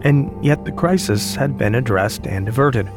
and 0.03 0.31
yet 0.43 0.65
the 0.65 0.71
crisis 0.71 1.35
had 1.35 1.57
been 1.57 1.75
addressed 1.75 2.27
and 2.27 2.47
averted. 2.47 2.89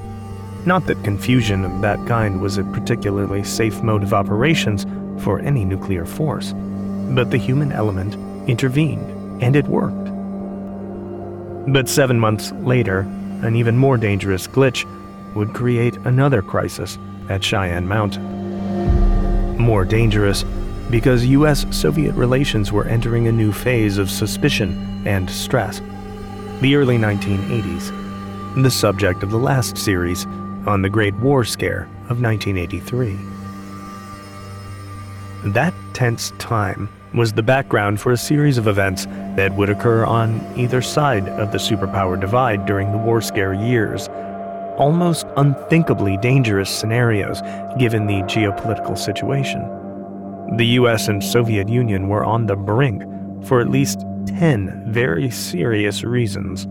Not 0.67 0.87
that 0.87 1.03
confusion 1.05 1.65
of 1.65 1.81
that 1.81 2.07
kind 2.07 2.41
was 2.41 2.59
a 2.59 2.65
particularly 2.65 3.43
safe 3.45 3.83
mode 3.83 4.03
of 4.03 4.13
operations 4.13 4.87
for 5.23 5.41
any 5.41 5.65
nuclear 5.65 6.05
force, 6.05 6.53
but 7.11 7.31
the 7.31 7.39
human 7.39 7.73
element 7.73 8.17
intervened, 8.49 9.43
and 9.43 9.57
it 9.57 9.67
worked. 9.67 10.11
But 11.73 11.89
seven 11.89 12.19
months 12.19 12.53
later, 12.53 13.01
an 13.43 13.57
even 13.57 13.77
more 13.77 13.97
dangerous 13.97 14.47
glitch 14.47 14.87
would 15.35 15.55
create 15.55 15.97
another 15.99 16.43
crisis 16.43 16.99
at 17.29 17.43
Cheyenne 17.43 17.87
Mountain. 17.87 19.57
More 19.57 19.85
dangerous 19.85 20.45
because 20.91 21.25
US 21.27 21.65
Soviet 21.71 22.15
relations 22.15 22.73
were 22.73 22.85
entering 22.85 23.29
a 23.29 23.33
new 23.33 23.53
phase 23.53 23.97
of 23.99 24.11
suspicion 24.11 25.03
and 25.07 25.31
stress. 25.31 25.81
The 26.61 26.77
early 26.77 26.99
1980s, 26.99 28.63
the 28.63 28.71
subject 28.71 29.23
of 29.23 29.31
the 29.31 29.39
last 29.39 29.79
series 29.79 30.27
on 30.67 30.83
the 30.83 30.91
Great 30.91 31.15
War 31.15 31.43
Scare 31.43 31.89
of 32.11 32.21
1983. 32.21 33.19
That 35.53 35.73
tense 35.95 36.33
time 36.37 36.91
was 37.15 37.33
the 37.33 37.43
background 37.43 37.99
for 37.99 38.13
a 38.13 38.17
series 38.19 38.59
of 38.59 38.67
events 38.69 39.07
that 39.37 39.57
would 39.57 39.71
occur 39.71 40.05
on 40.05 40.39
either 40.55 40.83
side 40.83 41.31
of 41.31 41.51
the 41.51 41.57
superpower 41.57 42.21
divide 42.21 42.67
during 42.67 42.93
the 42.93 42.99
war 42.99 43.23
scare 43.23 43.55
years 43.55 44.09
almost 44.77 45.27
unthinkably 45.39 46.19
dangerous 46.19 46.69
scenarios 46.69 47.41
given 47.79 48.07
the 48.07 48.23
geopolitical 48.25 48.99
situation. 48.99 49.61
The 50.57 50.67
US 50.79 51.09
and 51.09 51.25
Soviet 51.25 51.71
Union 51.71 52.09
were 52.09 52.25
on 52.25 52.45
the 52.45 52.57
brink 52.57 53.03
for 53.47 53.61
at 53.63 53.69
least 53.71 54.05
10 54.27 54.93
very 54.93 55.31
serious 55.31 56.03
reasons. 56.05 56.67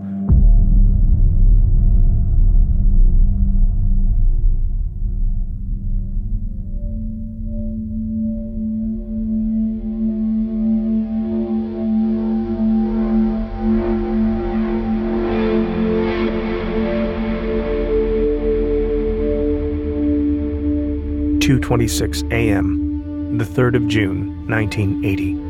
Two 21.40 21.58
twenty 21.58 21.88
six 21.88 22.22
AM, 22.30 23.38
the 23.38 23.44
third 23.44 23.74
of 23.74 23.88
June 23.88 24.46
nineteen 24.46 25.04
eighty. 25.04 25.49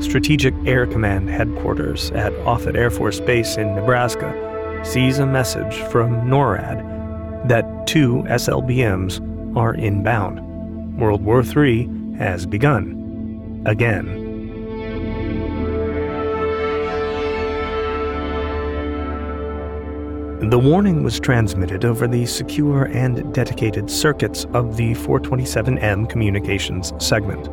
Strategic 0.00 0.54
Air 0.66 0.86
Command 0.86 1.30
headquarters 1.30 2.10
at 2.10 2.32
Offutt 2.44 2.76
Air 2.76 2.90
Force 2.90 3.18
Base 3.18 3.56
in 3.56 3.74
Nebraska 3.74 4.80
sees 4.84 5.18
a 5.18 5.26
message 5.26 5.74
from 5.90 6.28
NORAD 6.28 7.48
that 7.48 7.86
two 7.86 8.22
SLBMs 8.28 9.56
are 9.56 9.74
inbound. 9.74 10.98
World 10.98 11.22
War 11.22 11.42
III 11.42 11.88
has 12.18 12.46
begun. 12.46 13.62
Again. 13.66 14.24
The 20.50 20.58
warning 20.58 21.02
was 21.02 21.18
transmitted 21.18 21.84
over 21.84 22.06
the 22.06 22.26
secure 22.26 22.84
and 22.84 23.34
dedicated 23.34 23.90
circuits 23.90 24.44
of 24.52 24.76
the 24.76 24.92
427M 24.92 26.08
communications 26.08 26.92
segment. 26.98 27.50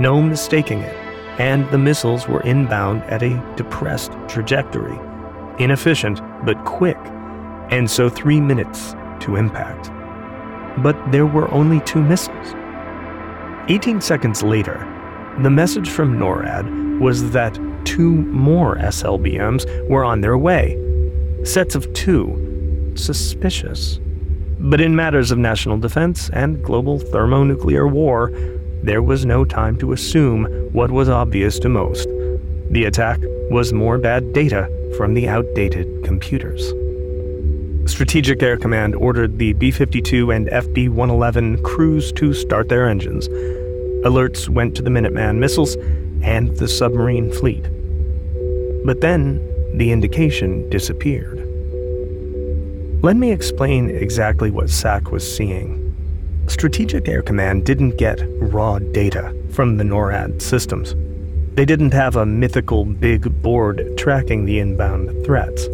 No 0.00 0.22
mistaking 0.22 0.78
it, 0.78 1.03
and 1.38 1.68
the 1.70 1.78
missiles 1.78 2.28
were 2.28 2.42
inbound 2.42 3.02
at 3.04 3.22
a 3.22 3.54
depressed 3.56 4.12
trajectory, 4.28 4.98
inefficient 5.58 6.20
but 6.44 6.64
quick, 6.64 6.98
and 7.70 7.90
so 7.90 8.08
three 8.08 8.40
minutes 8.40 8.94
to 9.20 9.36
impact. 9.36 9.90
But 10.82 10.96
there 11.12 11.26
were 11.26 11.50
only 11.52 11.80
two 11.80 12.02
missiles. 12.02 12.54
18 13.68 14.00
seconds 14.00 14.42
later, 14.42 14.78
the 15.42 15.50
message 15.50 15.88
from 15.88 16.18
NORAD 16.18 17.00
was 17.00 17.30
that 17.30 17.58
two 17.84 18.10
more 18.10 18.76
SLBMs 18.76 19.88
were 19.88 20.04
on 20.04 20.20
their 20.20 20.38
way 20.38 20.78
Sets 21.44 21.74
of 21.74 21.92
two. 21.92 22.92
Suspicious. 22.94 24.00
But 24.58 24.80
in 24.80 24.96
matters 24.96 25.30
of 25.30 25.36
national 25.36 25.76
defense 25.76 26.30
and 26.30 26.64
global 26.64 26.98
thermonuclear 26.98 27.86
war, 27.86 28.32
there 28.84 29.02
was 29.02 29.24
no 29.24 29.46
time 29.46 29.78
to 29.78 29.92
assume 29.92 30.44
what 30.72 30.90
was 30.90 31.08
obvious 31.08 31.58
to 31.58 31.70
most. 31.70 32.06
The 32.68 32.84
attack 32.84 33.18
was 33.50 33.72
more 33.72 33.96
bad 33.96 34.34
data 34.34 34.68
from 34.98 35.14
the 35.14 35.26
outdated 35.26 36.04
computers. 36.04 36.72
Strategic 37.90 38.42
Air 38.42 38.58
Command 38.58 38.94
ordered 38.94 39.38
the 39.38 39.54
B 39.54 39.70
52 39.70 40.30
and 40.30 40.48
FB 40.48 40.90
111 40.90 41.62
crews 41.62 42.12
to 42.12 42.34
start 42.34 42.68
their 42.68 42.86
engines. 42.86 43.26
Alerts 44.04 44.50
went 44.50 44.76
to 44.76 44.82
the 44.82 44.90
Minuteman 44.90 45.38
missiles 45.38 45.76
and 46.22 46.54
the 46.58 46.68
submarine 46.68 47.32
fleet. 47.32 47.62
But 48.84 49.00
then 49.00 49.40
the 49.78 49.92
indication 49.92 50.68
disappeared. 50.68 51.38
Let 53.02 53.16
me 53.16 53.32
explain 53.32 53.88
exactly 53.88 54.50
what 54.50 54.68
SAC 54.68 55.10
was 55.10 55.24
seeing. 55.24 55.83
Strategic 56.46 57.08
Air 57.08 57.22
Command 57.22 57.64
didn't 57.64 57.96
get 57.96 58.20
raw 58.40 58.78
data 58.78 59.34
from 59.50 59.76
the 59.76 59.84
NORAD 59.84 60.42
systems. 60.42 60.94
They 61.54 61.64
didn't 61.64 61.92
have 61.92 62.16
a 62.16 62.26
mythical 62.26 62.84
big 62.84 63.42
board 63.42 63.96
tracking 63.96 64.44
the 64.44 64.58
inbound 64.58 65.24
threats. 65.24 65.66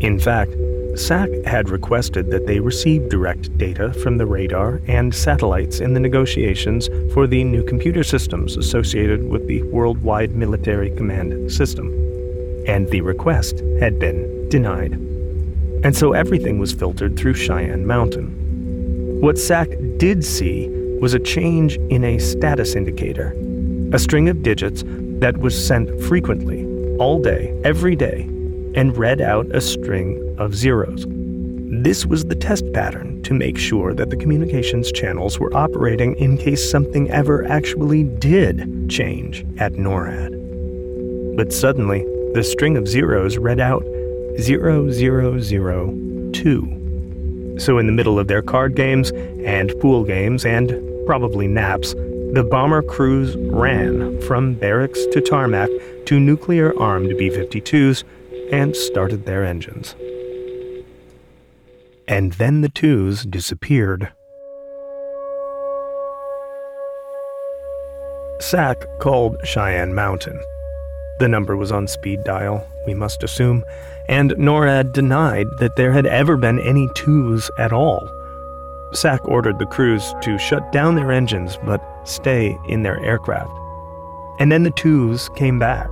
In 0.00 0.18
fact, 0.18 0.52
SAC 0.96 1.30
had 1.44 1.70
requested 1.70 2.30
that 2.30 2.46
they 2.46 2.60
receive 2.60 3.08
direct 3.08 3.56
data 3.56 3.92
from 3.94 4.18
the 4.18 4.26
radar 4.26 4.80
and 4.86 5.14
satellites 5.14 5.80
in 5.80 5.94
the 5.94 6.00
negotiations 6.00 6.88
for 7.12 7.26
the 7.26 7.44
new 7.44 7.62
computer 7.64 8.02
systems 8.02 8.56
associated 8.56 9.28
with 9.28 9.46
the 9.46 9.62
Worldwide 9.64 10.34
Military 10.34 10.90
Command 10.96 11.52
System 11.52 11.88
and 12.66 12.88
the 12.90 13.00
request 13.00 13.60
had 13.80 13.98
been 13.98 14.48
denied. 14.48 14.92
And 15.82 15.96
so 15.96 16.12
everything 16.12 16.58
was 16.58 16.72
filtered 16.72 17.16
through 17.16 17.34
Cheyenne 17.34 17.86
Mountain. 17.86 19.20
What 19.20 19.38
SAC 19.38 19.68
did 20.00 20.24
see 20.24 20.68
was 20.98 21.12
a 21.12 21.18
change 21.18 21.76
in 21.90 22.02
a 22.04 22.18
status 22.18 22.74
indicator, 22.74 23.36
a 23.92 23.98
string 23.98 24.30
of 24.30 24.42
digits 24.42 24.82
that 25.20 25.36
was 25.36 25.54
sent 25.54 26.02
frequently, 26.04 26.64
all 26.96 27.20
day, 27.20 27.54
every 27.64 27.94
day, 27.94 28.22
and 28.74 28.96
read 28.96 29.20
out 29.20 29.44
a 29.54 29.60
string 29.60 30.34
of 30.38 30.54
zeros. 30.54 31.04
This 31.06 32.06
was 32.06 32.24
the 32.24 32.34
test 32.34 32.64
pattern 32.72 33.22
to 33.24 33.34
make 33.34 33.58
sure 33.58 33.92
that 33.92 34.08
the 34.08 34.16
communications 34.16 34.90
channels 34.90 35.38
were 35.38 35.54
operating 35.54 36.16
in 36.16 36.38
case 36.38 36.70
something 36.70 37.10
ever 37.10 37.44
actually 37.44 38.04
did 38.04 38.88
change 38.88 39.44
at 39.58 39.74
NORAD. 39.74 41.36
But 41.36 41.52
suddenly, 41.52 42.06
the 42.32 42.42
string 42.42 42.78
of 42.78 42.88
zeros 42.88 43.36
read 43.36 43.60
out 43.60 43.84
0002. 44.38 46.79
So, 47.60 47.76
in 47.76 47.86
the 47.86 47.92
middle 47.92 48.18
of 48.18 48.26
their 48.26 48.40
card 48.40 48.74
games 48.74 49.10
and 49.44 49.70
pool 49.80 50.02
games 50.02 50.46
and 50.46 50.72
probably 51.04 51.46
naps, 51.46 51.92
the 52.32 52.46
bomber 52.50 52.80
crews 52.80 53.36
ran 53.36 54.18
from 54.22 54.54
barracks 54.54 55.04
to 55.12 55.20
tarmac 55.20 55.68
to 56.06 56.18
nuclear 56.18 56.72
armed 56.80 57.18
B 57.18 57.28
52s 57.28 58.04
and 58.50 58.74
started 58.74 59.26
their 59.26 59.44
engines. 59.44 59.94
And 62.08 62.32
then 62.32 62.62
the 62.62 62.70
twos 62.70 63.26
disappeared. 63.26 64.10
SAC 68.40 68.86
called 69.00 69.36
Cheyenne 69.44 69.94
Mountain 69.94 70.40
the 71.20 71.28
number 71.28 71.54
was 71.54 71.70
on 71.70 71.86
speed 71.86 72.24
dial, 72.24 72.66
we 72.86 72.94
must 72.94 73.22
assume, 73.22 73.62
and 74.10 74.32
NORAD 74.32 74.90
denied 74.90 75.56
that 75.58 75.76
there 75.76 75.92
had 75.92 76.04
ever 76.04 76.36
been 76.36 76.58
any 76.58 76.88
twos 76.94 77.48
at 77.56 77.72
all. 77.72 78.10
SAC 78.92 79.26
ordered 79.28 79.60
the 79.60 79.66
crews 79.66 80.12
to 80.22 80.36
shut 80.36 80.72
down 80.72 80.96
their 80.96 81.12
engines 81.12 81.56
but 81.64 81.80
stay 82.02 82.58
in 82.66 82.82
their 82.82 82.98
aircraft. 83.04 83.52
And 84.40 84.50
then 84.50 84.64
the 84.64 84.72
twos 84.72 85.28
came 85.36 85.60
back. 85.60 85.88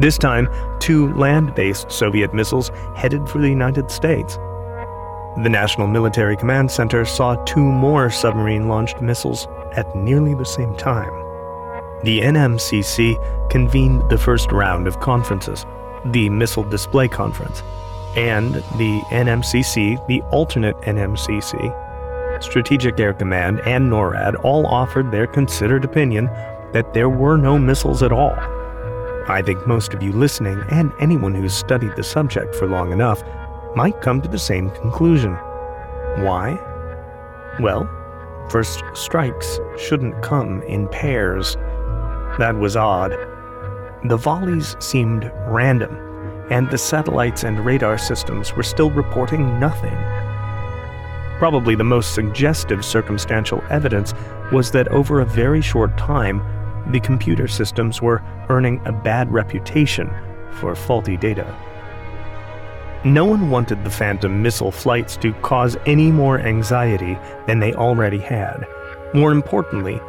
This 0.00 0.18
time, 0.18 0.48
two 0.80 1.14
land 1.14 1.54
based 1.54 1.92
Soviet 1.92 2.34
missiles 2.34 2.72
headed 2.96 3.28
for 3.28 3.38
the 3.38 3.48
United 3.48 3.92
States. 3.92 4.34
The 5.36 5.48
National 5.48 5.86
Military 5.86 6.36
Command 6.36 6.68
Center 6.68 7.04
saw 7.04 7.36
two 7.44 7.60
more 7.60 8.10
submarine 8.10 8.66
launched 8.66 9.00
missiles 9.00 9.46
at 9.76 9.94
nearly 9.94 10.34
the 10.34 10.44
same 10.44 10.74
time. 10.76 11.12
The 12.02 12.22
NMCC 12.22 13.50
convened 13.50 14.10
the 14.10 14.18
first 14.18 14.50
round 14.50 14.88
of 14.88 14.98
conferences, 14.98 15.64
the 16.06 16.28
Missile 16.28 16.64
Display 16.64 17.08
Conference, 17.08 17.62
and 18.16 18.54
the 18.54 19.00
NMCC, 19.10 20.06
the 20.06 20.20
alternate 20.30 20.76
NMCC, 20.82 22.42
Strategic 22.42 22.98
Air 22.98 23.14
Command, 23.14 23.60
and 23.60 23.90
NORAD 23.90 24.42
all 24.44 24.66
offered 24.66 25.10
their 25.10 25.26
considered 25.26 25.84
opinion 25.84 26.26
that 26.72 26.92
there 26.92 27.08
were 27.08 27.36
no 27.36 27.58
missiles 27.58 28.02
at 28.02 28.12
all. 28.12 28.34
I 29.28 29.42
think 29.44 29.66
most 29.66 29.94
of 29.94 30.02
you 30.02 30.12
listening, 30.12 30.60
and 30.70 30.92
anyone 30.98 31.34
who's 31.34 31.54
studied 31.54 31.94
the 31.94 32.02
subject 32.02 32.54
for 32.56 32.66
long 32.66 32.92
enough, 32.92 33.22
might 33.76 34.00
come 34.00 34.20
to 34.20 34.28
the 34.28 34.38
same 34.38 34.70
conclusion. 34.70 35.34
Why? 36.16 36.58
Well, 37.60 37.88
first 38.50 38.82
strikes 38.94 39.60
shouldn't 39.78 40.22
come 40.22 40.62
in 40.62 40.88
pairs. 40.88 41.54
That 42.38 42.56
was 42.58 42.76
odd. 42.76 43.12
The 44.04 44.16
volleys 44.16 44.74
seemed 44.80 45.30
random, 45.46 45.96
and 46.50 46.68
the 46.68 46.78
satellites 46.78 47.44
and 47.44 47.64
radar 47.64 47.96
systems 47.98 48.52
were 48.52 48.64
still 48.64 48.90
reporting 48.90 49.60
nothing. 49.60 49.96
Probably 51.38 51.76
the 51.76 51.84
most 51.84 52.12
suggestive 52.12 52.84
circumstantial 52.84 53.62
evidence 53.70 54.12
was 54.50 54.72
that 54.72 54.88
over 54.88 55.20
a 55.20 55.24
very 55.24 55.60
short 55.60 55.96
time, 55.96 56.42
the 56.90 56.98
computer 56.98 57.46
systems 57.46 58.02
were 58.02 58.22
earning 58.48 58.80
a 58.86 58.92
bad 58.92 59.32
reputation 59.32 60.10
for 60.50 60.74
faulty 60.74 61.16
data. 61.16 61.46
No 63.04 63.24
one 63.24 63.50
wanted 63.50 63.84
the 63.84 63.90
Phantom 63.90 64.42
missile 64.42 64.72
flights 64.72 65.16
to 65.18 65.32
cause 65.34 65.76
any 65.86 66.10
more 66.10 66.40
anxiety 66.40 67.16
than 67.46 67.60
they 67.60 67.72
already 67.74 68.18
had. 68.18 68.66
More 69.14 69.30
importantly, 69.30 70.00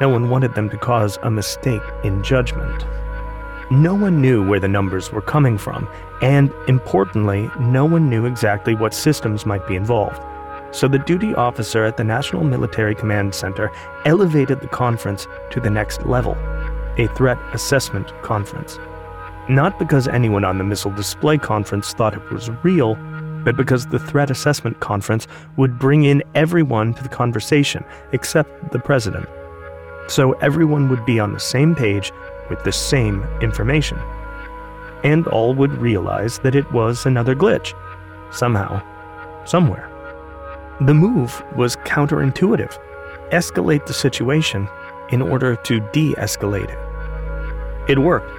no 0.00 0.08
one 0.08 0.30
wanted 0.30 0.54
them 0.54 0.70
to 0.70 0.78
cause 0.78 1.18
a 1.24 1.30
mistake 1.30 1.82
in 2.04 2.22
judgment. 2.22 2.84
No 3.70 3.94
one 3.94 4.20
knew 4.20 4.44
where 4.44 4.58
the 4.58 4.66
numbers 4.66 5.12
were 5.12 5.22
coming 5.22 5.56
from, 5.56 5.88
and 6.22 6.52
importantly, 6.66 7.48
no 7.60 7.84
one 7.84 8.10
knew 8.10 8.26
exactly 8.26 8.74
what 8.74 8.92
systems 8.92 9.46
might 9.46 9.64
be 9.68 9.76
involved. 9.76 10.20
So 10.72 10.88
the 10.88 10.98
duty 10.98 11.36
officer 11.36 11.84
at 11.84 11.96
the 11.96 12.02
National 12.02 12.42
Military 12.42 12.96
Command 12.96 13.32
Center 13.32 13.70
elevated 14.04 14.60
the 14.60 14.66
conference 14.66 15.28
to 15.50 15.60
the 15.60 15.70
next 15.70 16.04
level 16.04 16.36
a 16.98 17.06
threat 17.14 17.38
assessment 17.52 18.08
conference. 18.22 18.76
Not 19.48 19.78
because 19.78 20.08
anyone 20.08 20.44
on 20.44 20.58
the 20.58 20.64
missile 20.64 20.90
display 20.90 21.38
conference 21.38 21.92
thought 21.92 22.14
it 22.14 22.30
was 22.30 22.50
real, 22.64 22.96
but 23.44 23.56
because 23.56 23.86
the 23.86 24.00
threat 24.00 24.32
assessment 24.32 24.80
conference 24.80 25.28
would 25.56 25.78
bring 25.78 26.02
in 26.02 26.24
everyone 26.34 26.92
to 26.94 27.02
the 27.04 27.08
conversation 27.08 27.84
except 28.12 28.72
the 28.72 28.80
president 28.80 29.28
so 30.10 30.32
everyone 30.34 30.88
would 30.88 31.04
be 31.04 31.20
on 31.20 31.32
the 31.32 31.40
same 31.40 31.74
page 31.74 32.12
with 32.50 32.62
the 32.64 32.72
same 32.72 33.22
information. 33.40 33.98
And 35.02 35.26
all 35.28 35.54
would 35.54 35.72
realize 35.78 36.40
that 36.40 36.54
it 36.54 36.70
was 36.72 37.06
another 37.06 37.34
glitch, 37.34 37.72
somehow, 38.30 38.82
somewhere. 39.46 39.88
The 40.80 40.94
move 40.94 41.42
was 41.56 41.76
counterintuitive. 41.76 42.76
escalate 43.30 43.86
the 43.86 43.94
situation 43.94 44.68
in 45.10 45.22
order 45.22 45.54
to 45.54 45.80
de 45.92 46.14
escalate 46.14 46.68
it. 46.68 47.90
It 47.90 47.98
worked. 47.98 48.30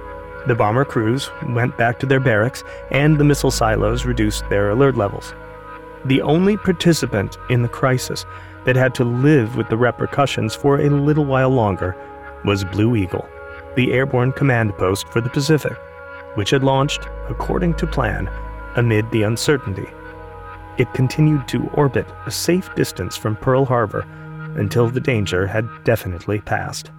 The 0.46 0.54
bomber 0.54 0.84
crews 0.84 1.30
went 1.48 1.76
back 1.78 1.98
to 2.00 2.06
their 2.06 2.20
barracks, 2.20 2.64
and 2.90 3.16
the 3.16 3.24
missile 3.24 3.50
silos 3.50 4.04
reduced 4.04 4.48
their 4.48 4.70
alert 4.70 4.96
levels. 4.96 5.34
The 6.04 6.20
only 6.22 6.56
participant 6.56 7.38
in 7.48 7.62
the 7.62 7.68
crisis 7.68 8.26
that 8.64 8.76
had 8.76 8.94
to 8.96 9.04
live 9.04 9.56
with 9.56 9.68
the 9.68 9.76
repercussions 9.76 10.54
for 10.54 10.80
a 10.80 10.90
little 10.90 11.24
while 11.24 11.50
longer 11.50 11.96
was 12.44 12.64
Blue 12.64 12.96
Eagle, 12.96 13.28
the 13.76 13.92
airborne 13.92 14.32
command 14.32 14.76
post 14.76 15.08
for 15.08 15.20
the 15.20 15.30
Pacific, 15.30 15.76
which 16.34 16.50
had 16.50 16.64
launched, 16.64 17.06
according 17.28 17.74
to 17.74 17.86
plan, 17.86 18.28
amid 18.76 19.10
the 19.10 19.22
uncertainty. 19.22 19.86
It 20.78 20.92
continued 20.94 21.46
to 21.48 21.68
orbit 21.74 22.06
a 22.26 22.30
safe 22.30 22.74
distance 22.74 23.16
from 23.16 23.36
Pearl 23.36 23.64
Harbor 23.64 24.06
until 24.56 24.88
the 24.88 25.00
danger 25.00 25.46
had 25.46 25.68
definitely 25.84 26.40
passed. 26.40 26.90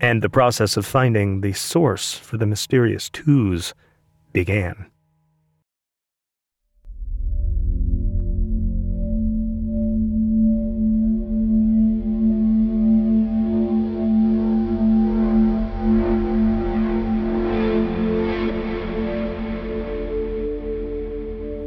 And 0.00 0.22
the 0.22 0.30
process 0.30 0.76
of 0.76 0.86
finding 0.86 1.40
the 1.40 1.52
source 1.52 2.14
for 2.14 2.38
the 2.38 2.46
mysterious 2.46 3.10
twos 3.10 3.74
began. 4.32 4.89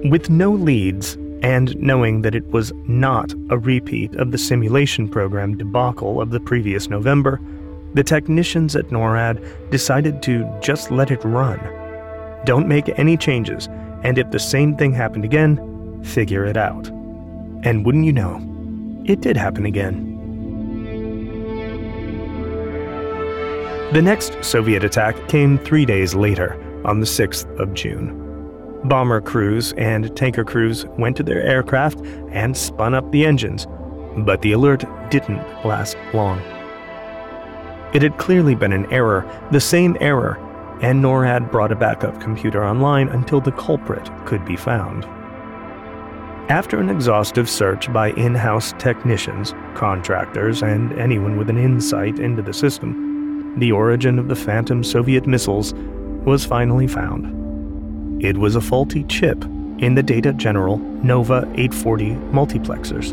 With 0.06 0.30
no 0.30 0.52
leads, 0.52 1.16
and 1.42 1.78
knowing 1.80 2.24
that 2.24 2.36
it 2.36 2.46
was 2.48 2.74
not 2.88 3.34
a 3.50 3.58
repeat 3.58 4.14
of 4.16 4.32
the 4.32 4.38
simulation 4.38 5.08
program 5.08 5.58
debacle 5.58 6.20
of 6.20 6.30
the 6.30 6.42
previous 6.42 6.90
November, 6.90 7.40
the 7.94 8.04
technicians 8.04 8.76
at 8.76 8.90
NORAD 8.90 9.70
decided 9.70 10.22
to 10.24 10.50
just 10.62 10.92
let 10.92 11.10
it 11.10 11.24
run. 11.24 11.60
Don't 12.44 12.68
make 12.68 13.00
any 13.00 13.16
changes, 13.16 13.70
and 14.04 14.18
if 14.18 14.30
the 14.32 14.40
same 14.40 14.76
thing 14.76 14.92
happened 14.92 15.24
again, 15.24 16.04
figure 16.04 16.46
it 16.46 16.58
out. 16.58 16.90
And 17.64 17.86
wouldn't 17.86 18.06
you 18.06 18.12
know, 18.14 18.42
it 19.06 19.22
did 19.22 19.38
happen 19.38 19.66
again. 19.66 20.10
The 23.94 24.02
next 24.02 24.44
Soviet 24.44 24.84
attack 24.84 25.30
came 25.30 25.60
three 25.60 25.86
days 25.86 26.16
later, 26.16 26.60
on 26.84 27.00
the 27.00 27.06
6th 27.06 27.48
of 27.58 27.74
June. 27.74 28.23
Bomber 28.86 29.22
crews 29.22 29.74
and 29.74 30.16
tanker 30.16 30.44
crews 30.44 30.86
went 30.98 31.16
to 31.18 31.24
their 31.24 31.42
aircraft 31.42 32.00
and 32.32 32.56
spun 32.56 32.94
up 32.94 33.10
the 33.12 33.26
engines, 33.26 33.66
but 34.18 34.42
the 34.42 34.52
alert 34.52 34.84
didn't 35.10 35.42
last 35.66 35.98
long. 36.14 36.40
It 37.94 38.02
had 38.02 38.18
clearly 38.18 38.56
been 38.56 38.74
an 38.74 38.92
error, 38.92 39.26
the 39.52 39.62
same 39.62 39.96
error, 40.02 40.38
and 40.82 41.02
NORAD 41.02 41.52
brought 41.52 41.72
a 41.72 41.76
backup 41.76 42.20
computer 42.20 42.66
online 42.66 43.08
until 43.10 43.40
the 43.40 43.52
culprit 43.54 44.10
could 44.26 44.44
be 44.44 44.58
found. 44.58 45.06
After 46.50 46.80
an 46.80 46.90
exhaustive 46.90 47.50
search 47.50 47.92
by 47.94 48.12
in 48.12 48.36
house 48.36 48.74
technicians, 48.78 49.54
contractors, 49.76 50.62
and 50.62 50.92
anyone 51.00 51.38
with 51.38 51.50
an 51.50 51.58
insight 51.58 52.20
into 52.20 52.42
the 52.42 52.52
system, 52.52 53.58
the 53.58 53.72
origin 53.72 54.20
of 54.20 54.28
the 54.28 54.36
Phantom 54.36 54.84
Soviet 54.84 55.26
missiles 55.26 55.74
was 56.26 56.44
finally 56.44 56.88
found. 56.88 57.43
It 58.24 58.38
was 58.38 58.56
a 58.56 58.62
faulty 58.62 59.04
chip 59.04 59.44
in 59.80 59.96
the 59.96 60.02
Data 60.02 60.32
General 60.32 60.78
Nova 60.78 61.40
840 61.56 62.12
multiplexers, 62.32 63.12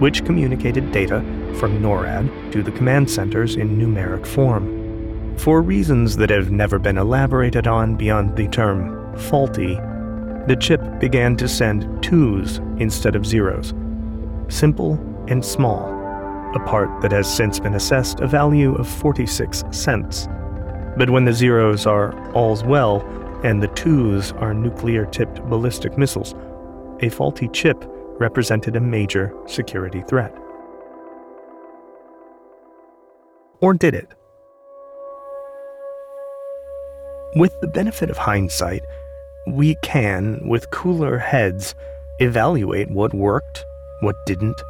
which 0.00 0.22
communicated 0.26 0.92
data 0.92 1.20
from 1.54 1.80
NORAD 1.80 2.52
to 2.52 2.62
the 2.62 2.70
command 2.72 3.10
centers 3.10 3.56
in 3.56 3.78
numeric 3.78 4.26
form. 4.26 5.34
For 5.38 5.62
reasons 5.62 6.14
that 6.18 6.28
have 6.28 6.50
never 6.50 6.78
been 6.78 6.98
elaborated 6.98 7.66
on 7.66 7.96
beyond 7.96 8.36
the 8.36 8.48
term 8.48 9.16
faulty, 9.16 9.76
the 10.46 10.58
chip 10.60 10.82
began 11.00 11.38
to 11.38 11.48
send 11.48 12.02
twos 12.02 12.58
instead 12.76 13.16
of 13.16 13.24
zeros. 13.24 13.72
Simple 14.48 15.00
and 15.28 15.42
small, 15.42 15.88
a 16.54 16.60
part 16.66 17.00
that 17.00 17.12
has 17.12 17.34
since 17.34 17.58
been 17.58 17.76
assessed 17.76 18.20
a 18.20 18.26
value 18.26 18.74
of 18.74 18.86
46 18.86 19.64
cents. 19.70 20.28
But 20.98 21.08
when 21.08 21.24
the 21.24 21.32
zeros 21.32 21.86
are 21.86 22.12
all's 22.32 22.62
well, 22.62 23.00
and 23.42 23.62
the 23.62 23.68
twos 23.68 24.32
are 24.32 24.52
nuclear 24.52 25.06
tipped 25.06 25.42
ballistic 25.48 25.96
missiles. 25.96 26.34
A 27.00 27.08
faulty 27.08 27.48
chip 27.48 27.84
represented 28.18 28.76
a 28.76 28.80
major 28.80 29.34
security 29.46 30.02
threat. 30.06 30.34
Or 33.60 33.74
did 33.74 33.94
it? 33.94 34.08
With 37.36 37.58
the 37.60 37.68
benefit 37.68 38.10
of 38.10 38.18
hindsight, 38.18 38.82
we 39.46 39.76
can, 39.82 40.46
with 40.46 40.70
cooler 40.70 41.18
heads, 41.18 41.74
evaluate 42.18 42.90
what 42.90 43.14
worked, 43.14 43.64
what 44.00 44.16
didn't, 44.26 44.60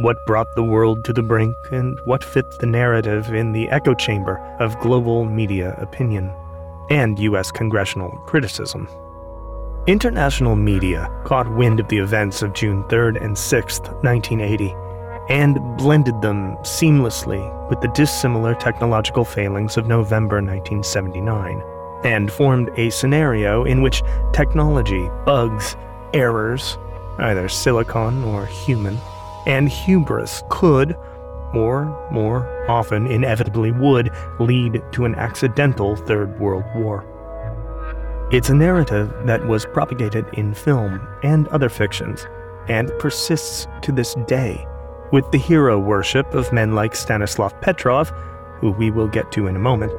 what 0.00 0.16
brought 0.26 0.54
the 0.54 0.62
world 0.62 1.04
to 1.04 1.12
the 1.12 1.22
brink, 1.22 1.54
and 1.72 1.98
what 2.04 2.22
fit 2.22 2.44
the 2.60 2.66
narrative 2.66 3.32
in 3.32 3.52
the 3.52 3.68
echo 3.70 3.94
chamber 3.94 4.38
of 4.60 4.78
global 4.80 5.24
media 5.24 5.74
opinion 5.78 6.32
and 6.92 7.18
U.S. 7.20 7.50
congressional 7.50 8.10
criticism. 8.26 8.86
International 9.86 10.54
media 10.54 11.10
caught 11.24 11.50
wind 11.56 11.80
of 11.80 11.88
the 11.88 11.96
events 11.96 12.42
of 12.42 12.52
June 12.52 12.84
3rd 12.84 13.24
and 13.24 13.34
6th, 13.34 13.90
1980, 14.04 14.74
and 15.30 15.58
blended 15.78 16.20
them 16.20 16.54
seamlessly 16.58 17.40
with 17.70 17.80
the 17.80 17.88
dissimilar 17.88 18.54
technological 18.54 19.24
failings 19.24 19.78
of 19.78 19.86
November 19.86 20.36
1979, 20.36 21.62
and 22.04 22.30
formed 22.30 22.68
a 22.76 22.90
scenario 22.90 23.64
in 23.64 23.80
which 23.80 24.02
technology, 24.34 25.08
bugs, 25.24 25.76
errors, 26.12 26.76
either 27.20 27.48
silicon 27.48 28.22
or 28.22 28.44
human, 28.44 28.98
and 29.46 29.66
hubris 29.70 30.42
could, 30.50 30.94
or 31.54 32.08
more 32.10 32.66
often 32.68 33.06
inevitably 33.06 33.72
would, 33.72 34.10
lead 34.38 34.82
to 34.92 35.04
an 35.04 35.14
accidental 35.14 35.96
Third 35.96 36.38
World 36.40 36.64
War. 36.74 37.06
It's 38.32 38.48
a 38.48 38.54
narrative 38.54 39.12
that 39.26 39.46
was 39.46 39.66
propagated 39.66 40.26
in 40.32 40.54
film 40.54 41.06
and 41.22 41.48
other 41.48 41.68
fictions, 41.68 42.26
and 42.68 42.90
persists 42.98 43.66
to 43.82 43.92
this 43.92 44.14
day, 44.26 44.66
with 45.12 45.30
the 45.32 45.38
hero 45.38 45.78
worship 45.78 46.32
of 46.32 46.52
men 46.52 46.74
like 46.74 46.96
Stanislav 46.96 47.60
Petrov, 47.60 48.10
who 48.60 48.70
we 48.70 48.90
will 48.90 49.08
get 49.08 49.30
to 49.32 49.48
in 49.48 49.56
a 49.56 49.58
moment, 49.58 49.92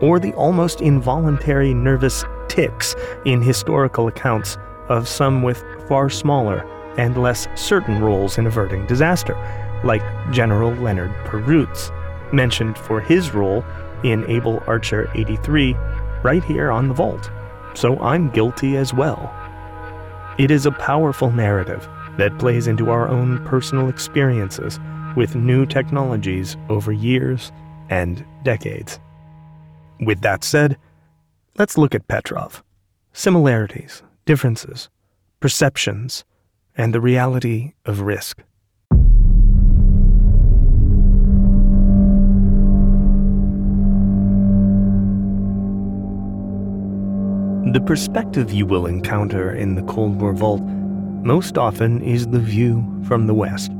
or 0.00 0.18
the 0.18 0.34
almost 0.34 0.80
involuntary 0.80 1.72
nervous 1.72 2.24
tics 2.48 2.94
in 3.24 3.40
historical 3.40 4.08
accounts 4.08 4.58
of 4.88 5.08
some 5.08 5.42
with 5.42 5.64
far 5.88 6.10
smaller 6.10 6.66
and 6.98 7.16
less 7.16 7.46
certain 7.54 8.00
roles 8.00 8.38
in 8.38 8.46
averting 8.46 8.84
disaster, 8.86 9.34
like 9.84 10.02
General 10.30 10.72
Leonard 10.72 11.14
Perroots, 11.24 11.90
mentioned 12.32 12.76
for 12.78 13.00
his 13.00 13.32
role 13.32 13.64
in 14.04 14.28
Able 14.30 14.62
Archer 14.66 15.10
83 15.14 15.74
right 16.22 16.44
here 16.44 16.70
on 16.70 16.88
the 16.88 16.94
Vault. 16.94 17.30
So 17.74 17.98
I'm 18.00 18.30
guilty 18.30 18.76
as 18.76 18.92
well. 18.92 19.32
It 20.38 20.50
is 20.50 20.66
a 20.66 20.72
powerful 20.72 21.30
narrative 21.30 21.88
that 22.16 22.38
plays 22.38 22.66
into 22.66 22.90
our 22.90 23.08
own 23.08 23.44
personal 23.44 23.88
experiences 23.88 24.78
with 25.16 25.34
new 25.34 25.66
technologies 25.66 26.56
over 26.68 26.92
years 26.92 27.50
and 27.90 28.24
decades. 28.44 29.00
With 30.00 30.20
that 30.20 30.44
said, 30.44 30.76
let's 31.58 31.78
look 31.78 31.94
at 31.94 32.06
Petrov. 32.08 32.62
Similarities, 33.12 34.02
differences, 34.26 34.88
perceptions, 35.40 36.24
and 36.76 36.94
the 36.94 37.00
reality 37.00 37.72
of 37.84 38.02
risk. 38.02 38.42
The 47.72 47.82
perspective 47.82 48.50
you 48.50 48.64
will 48.64 48.86
encounter 48.86 49.52
in 49.52 49.74
the 49.74 49.82
Cold 49.82 50.18
War 50.22 50.32
Vault 50.32 50.62
most 50.62 51.58
often 51.58 52.00
is 52.00 52.26
the 52.26 52.38
view 52.38 52.82
from 53.06 53.26
the 53.26 53.34
west. 53.34 53.72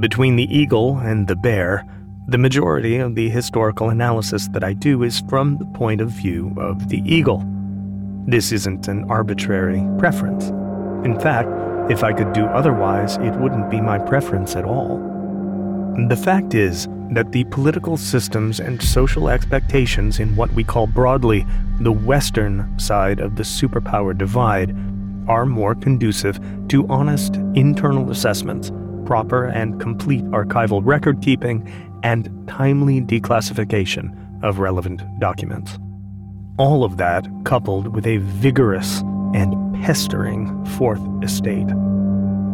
Between 0.00 0.36
the 0.36 0.54
eagle 0.54 0.98
and 0.98 1.26
the 1.26 1.34
bear, 1.34 1.86
the 2.26 2.36
majority 2.36 2.98
of 2.98 3.14
the 3.14 3.30
historical 3.30 3.88
analysis 3.88 4.48
that 4.48 4.62
I 4.62 4.74
do 4.74 5.02
is 5.02 5.22
from 5.30 5.56
the 5.56 5.64
point 5.64 6.02
of 6.02 6.10
view 6.10 6.52
of 6.58 6.90
the 6.90 7.00
eagle. 7.06 7.42
This 8.26 8.52
isn't 8.52 8.86
an 8.86 9.04
arbitrary 9.04 9.82
preference. 9.98 10.48
In 11.06 11.18
fact, 11.18 11.48
if 11.90 12.04
I 12.04 12.12
could 12.12 12.34
do 12.34 12.44
otherwise, 12.44 13.16
it 13.16 13.34
wouldn't 13.36 13.70
be 13.70 13.80
my 13.80 13.98
preference 13.98 14.56
at 14.56 14.66
all. 14.66 14.98
The 16.06 16.16
fact 16.16 16.54
is 16.54 16.86
that 17.10 17.32
the 17.32 17.42
political 17.44 17.96
systems 17.96 18.60
and 18.60 18.80
social 18.80 19.28
expectations 19.28 20.20
in 20.20 20.36
what 20.36 20.50
we 20.52 20.62
call 20.62 20.86
broadly 20.86 21.44
the 21.80 21.90
Western 21.90 22.78
side 22.78 23.18
of 23.18 23.34
the 23.34 23.42
superpower 23.42 24.16
divide 24.16 24.76
are 25.26 25.44
more 25.44 25.74
conducive 25.74 26.38
to 26.68 26.86
honest 26.86 27.34
internal 27.54 28.10
assessments, 28.12 28.70
proper 29.06 29.46
and 29.46 29.80
complete 29.80 30.24
archival 30.26 30.80
record 30.84 31.20
keeping 31.20 31.68
and 32.04 32.30
timely 32.46 33.00
declassification 33.00 34.14
of 34.44 34.60
relevant 34.60 35.02
documents. 35.18 35.78
All 36.58 36.84
of 36.84 36.96
that 36.98 37.26
coupled 37.44 37.94
with 37.94 38.06
a 38.06 38.18
vigorous 38.18 39.00
and 39.34 39.74
pestering 39.82 40.64
Fourth 40.76 41.02
Estate. 41.24 41.66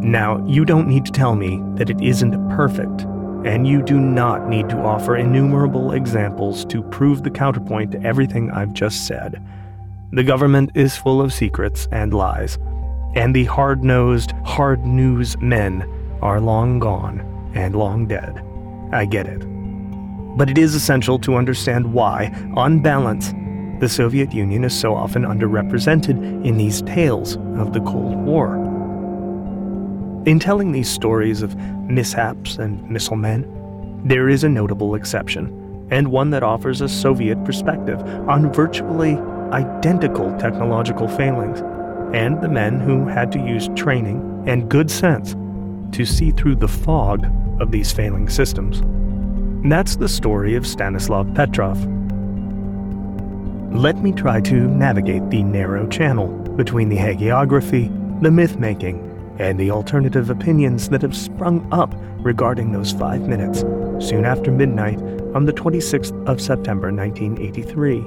Now, 0.02 0.44
you 0.46 0.64
don't 0.64 0.88
need 0.88 1.04
to 1.04 1.12
tell 1.12 1.36
me 1.36 1.60
that 1.74 1.90
it 1.90 2.00
isn't 2.00 2.48
perfect, 2.50 3.06
and 3.44 3.66
you 3.66 3.82
do 3.82 4.00
not 4.00 4.48
need 4.48 4.68
to 4.70 4.78
offer 4.78 5.16
innumerable 5.16 5.92
examples 5.92 6.64
to 6.66 6.82
prove 6.82 7.22
the 7.22 7.30
counterpoint 7.30 7.92
to 7.92 8.02
everything 8.02 8.50
I've 8.50 8.72
just 8.72 9.06
said. 9.06 9.42
The 10.12 10.24
government 10.24 10.70
is 10.74 10.96
full 10.96 11.20
of 11.20 11.32
secrets 11.32 11.86
and 11.92 12.14
lies, 12.14 12.58
and 13.14 13.34
the 13.34 13.44
hard 13.44 13.84
nosed, 13.84 14.32
hard 14.44 14.84
news 14.84 15.36
men 15.38 15.88
are 16.22 16.40
long 16.40 16.78
gone 16.78 17.20
and 17.54 17.76
long 17.76 18.06
dead. 18.06 18.42
I 18.92 19.04
get 19.04 19.26
it. 19.26 19.40
But 20.36 20.50
it 20.50 20.58
is 20.58 20.74
essential 20.74 21.18
to 21.20 21.36
understand 21.36 21.92
why, 21.92 22.32
on 22.56 22.80
balance, 22.80 23.32
the 23.80 23.88
Soviet 23.88 24.32
Union 24.32 24.64
is 24.64 24.78
so 24.78 24.94
often 24.94 25.24
underrepresented 25.24 26.44
in 26.44 26.56
these 26.56 26.82
tales 26.82 27.36
of 27.56 27.72
the 27.72 27.80
Cold 27.80 28.16
War. 28.16 28.63
In 30.26 30.38
telling 30.38 30.72
these 30.72 30.88
stories 30.88 31.42
of 31.42 31.54
mishaps 31.56 32.56
and 32.56 32.88
missile 32.90 33.16
men, 33.16 34.02
there 34.06 34.30
is 34.30 34.42
a 34.42 34.48
notable 34.48 34.94
exception, 34.94 35.86
and 35.90 36.08
one 36.08 36.30
that 36.30 36.42
offers 36.42 36.80
a 36.80 36.88
Soviet 36.88 37.44
perspective 37.44 38.00
on 38.28 38.50
virtually 38.50 39.16
identical 39.52 40.34
technological 40.38 41.08
failings, 41.08 41.60
and 42.14 42.40
the 42.40 42.48
men 42.48 42.80
who 42.80 43.06
had 43.06 43.30
to 43.32 43.38
use 43.38 43.68
training 43.76 44.44
and 44.46 44.70
good 44.70 44.90
sense 44.90 45.36
to 45.94 46.06
see 46.06 46.30
through 46.30 46.56
the 46.56 46.68
fog 46.68 47.26
of 47.60 47.70
these 47.70 47.92
failing 47.92 48.30
systems. 48.30 48.78
And 48.80 49.70
That's 49.70 49.96
the 49.96 50.08
story 50.08 50.54
of 50.54 50.66
Stanislav 50.66 51.34
Petrov, 51.34 51.78
let 53.74 53.98
me 53.98 54.12
try 54.12 54.40
to 54.40 54.68
navigate 54.68 55.28
the 55.30 55.42
narrow 55.42 55.88
channel 55.88 56.28
between 56.56 56.88
the 56.88 56.96
hagiography, 56.96 57.90
the 58.22 58.30
myth 58.30 58.56
making, 58.56 59.13
and 59.38 59.58
the 59.58 59.70
alternative 59.70 60.30
opinions 60.30 60.88
that 60.88 61.02
have 61.02 61.16
sprung 61.16 61.66
up 61.72 61.94
regarding 62.18 62.72
those 62.72 62.92
five 62.92 63.22
minutes 63.22 63.60
soon 64.06 64.24
after 64.24 64.50
midnight 64.50 64.98
on 65.34 65.44
the 65.44 65.52
26th 65.52 66.12
of 66.26 66.40
September 66.40 66.92
1983. 66.92 68.04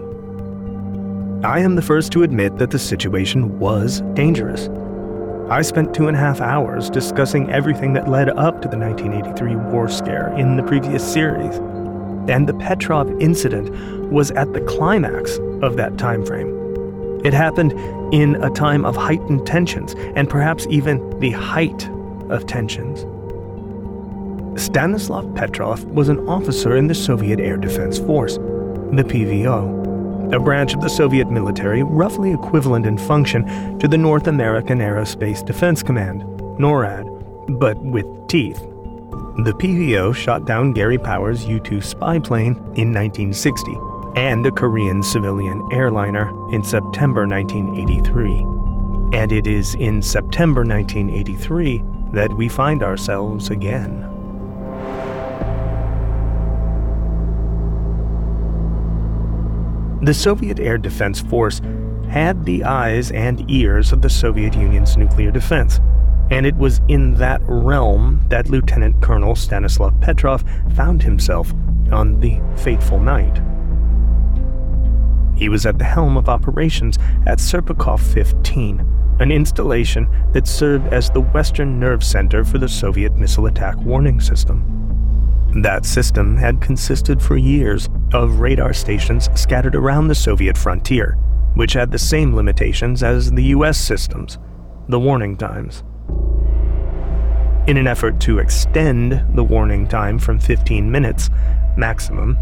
I 1.43 1.59
am 1.59 1.75
the 1.75 1.81
first 1.81 2.11
to 2.13 2.23
admit 2.23 2.57
that 2.57 2.71
the 2.71 2.79
situation 2.79 3.59
was 3.59 4.01
dangerous. 4.13 4.69
I 5.49 5.61
spent 5.61 5.93
two 5.93 6.07
and 6.07 6.17
a 6.17 6.19
half 6.19 6.41
hours 6.41 6.89
discussing 6.89 7.49
everything 7.51 7.93
that 7.93 8.09
led 8.09 8.29
up 8.29 8.61
to 8.61 8.67
the 8.67 8.77
1983 8.77 9.55
war 9.71 9.87
scare 9.87 10.35
in 10.37 10.57
the 10.57 10.63
previous 10.63 11.03
series 11.13 11.57
and 12.29 12.47
the 12.47 12.53
Petrov 12.55 13.09
incident 13.21 13.69
was 14.11 14.31
at 14.31 14.51
the 14.53 14.61
climax 14.61 15.37
of 15.61 15.77
that 15.77 15.97
time 15.97 16.25
frame. 16.25 16.56
It 17.27 17.33
happened 17.33 17.73
in 18.13 18.41
a 18.41 18.49
time 18.49 18.85
of 18.85 18.95
heightened 18.95 19.45
tensions, 19.45 19.95
and 20.15 20.29
perhaps 20.29 20.65
even 20.69 21.19
the 21.19 21.31
height 21.31 21.89
of 22.29 22.45
tensions. 22.45 23.01
Stanislav 24.57 25.35
Petrov 25.35 25.83
was 25.83 26.07
an 26.07 26.25
officer 26.29 26.77
in 26.77 26.87
the 26.87 26.95
Soviet 26.95 27.41
Air 27.41 27.57
Defense 27.57 27.99
Force, 27.99 28.35
the 28.37 29.03
PVO, 29.03 30.33
a 30.33 30.39
branch 30.39 30.73
of 30.73 30.79
the 30.79 30.87
Soviet 30.87 31.29
military 31.29 31.83
roughly 31.83 32.31
equivalent 32.31 32.85
in 32.85 32.97
function 32.97 33.77
to 33.79 33.89
the 33.89 33.97
North 33.97 34.27
American 34.27 34.79
Aerospace 34.79 35.45
Defense 35.45 35.83
Command, 35.83 36.21
NORAD, 36.57 37.59
but 37.59 37.77
with 37.83 38.05
teeth. 38.29 38.61
The 39.43 39.53
PVO 39.59 40.15
shot 40.15 40.45
down 40.45 40.71
Gary 40.71 40.97
Powers' 40.97 41.45
U 41.45 41.59
2 41.59 41.81
spy 41.81 42.19
plane 42.19 42.55
in 42.75 42.93
1960 42.93 43.86
and 44.17 44.47
a 44.47 44.51
Korean 44.51 45.03
civilian 45.03 45.63
airliner 45.71 46.29
in 46.51 46.63
September 46.63 47.27
1983. 47.27 48.39
And 49.15 49.31
it 49.31 49.45
is 49.45 49.75
in 49.75 50.01
September 50.01 50.63
1983 50.63 51.83
that 52.13 52.33
we 52.33 52.49
find 52.49 52.81
ourselves 52.81 53.51
again. 53.51 54.01
The 60.01 60.15
Soviet 60.15 60.59
Air 60.59 60.79
Defense 60.79 61.21
Force 61.21 61.61
had 62.09 62.43
the 62.43 62.63
eyes 62.63 63.11
and 63.11 63.47
ears 63.51 63.91
of 63.91 64.01
the 64.01 64.09
Soviet 64.09 64.55
Union's 64.55 64.97
nuclear 64.97 65.29
defense 65.29 65.79
and 66.31 66.45
it 66.45 66.55
was 66.55 66.81
in 66.87 67.13
that 67.13 67.39
realm 67.43 68.25
that 68.29 68.49
Lieutenant 68.49 68.99
Colonel 69.01 69.35
Stanislav 69.35 70.01
Petrov 70.01 70.43
found 70.75 71.03
himself 71.03 71.53
on 71.91 72.19
the 72.19 72.41
fateful 72.57 72.99
night. 72.99 73.39
He 75.37 75.49
was 75.49 75.67
at 75.67 75.77
the 75.77 75.85
helm 75.85 76.17
of 76.17 76.29
operations 76.29 76.97
at 77.27 77.37
Serpukhov 77.37 77.99
15, 77.99 79.17
an 79.19 79.31
installation 79.31 80.09
that 80.33 80.47
served 80.47 80.91
as 80.91 81.11
the 81.11 81.21
Western 81.21 81.79
Nerve 81.79 82.03
Center 82.03 82.43
for 82.43 82.57
the 82.57 82.67
Soviet 82.67 83.15
missile 83.15 83.45
attack 83.45 83.77
warning 83.77 84.19
system. 84.19 84.73
That 85.61 85.85
system 85.85 86.37
had 86.37 86.59
consisted 86.59 87.21
for 87.21 87.37
years 87.37 87.87
of 88.13 88.39
radar 88.39 88.73
stations 88.73 89.29
scattered 89.35 89.75
around 89.75 90.07
the 90.07 90.15
Soviet 90.15 90.57
frontier, 90.57 91.13
which 91.53 91.73
had 91.73 91.91
the 91.91 91.99
same 91.99 92.35
limitations 92.35 93.03
as 93.03 93.31
the 93.31 93.43
US 93.45 93.77
systems 93.77 94.39
the 94.89 94.99
warning 94.99 95.37
times. 95.37 95.83
In 97.67 97.77
an 97.77 97.85
effort 97.87 98.19
to 98.21 98.39
extend 98.39 99.23
the 99.35 99.43
warning 99.43 99.87
time 99.87 100.17
from 100.17 100.39
15 100.39 100.89
minutes 100.89 101.29
maximum, 101.75 102.37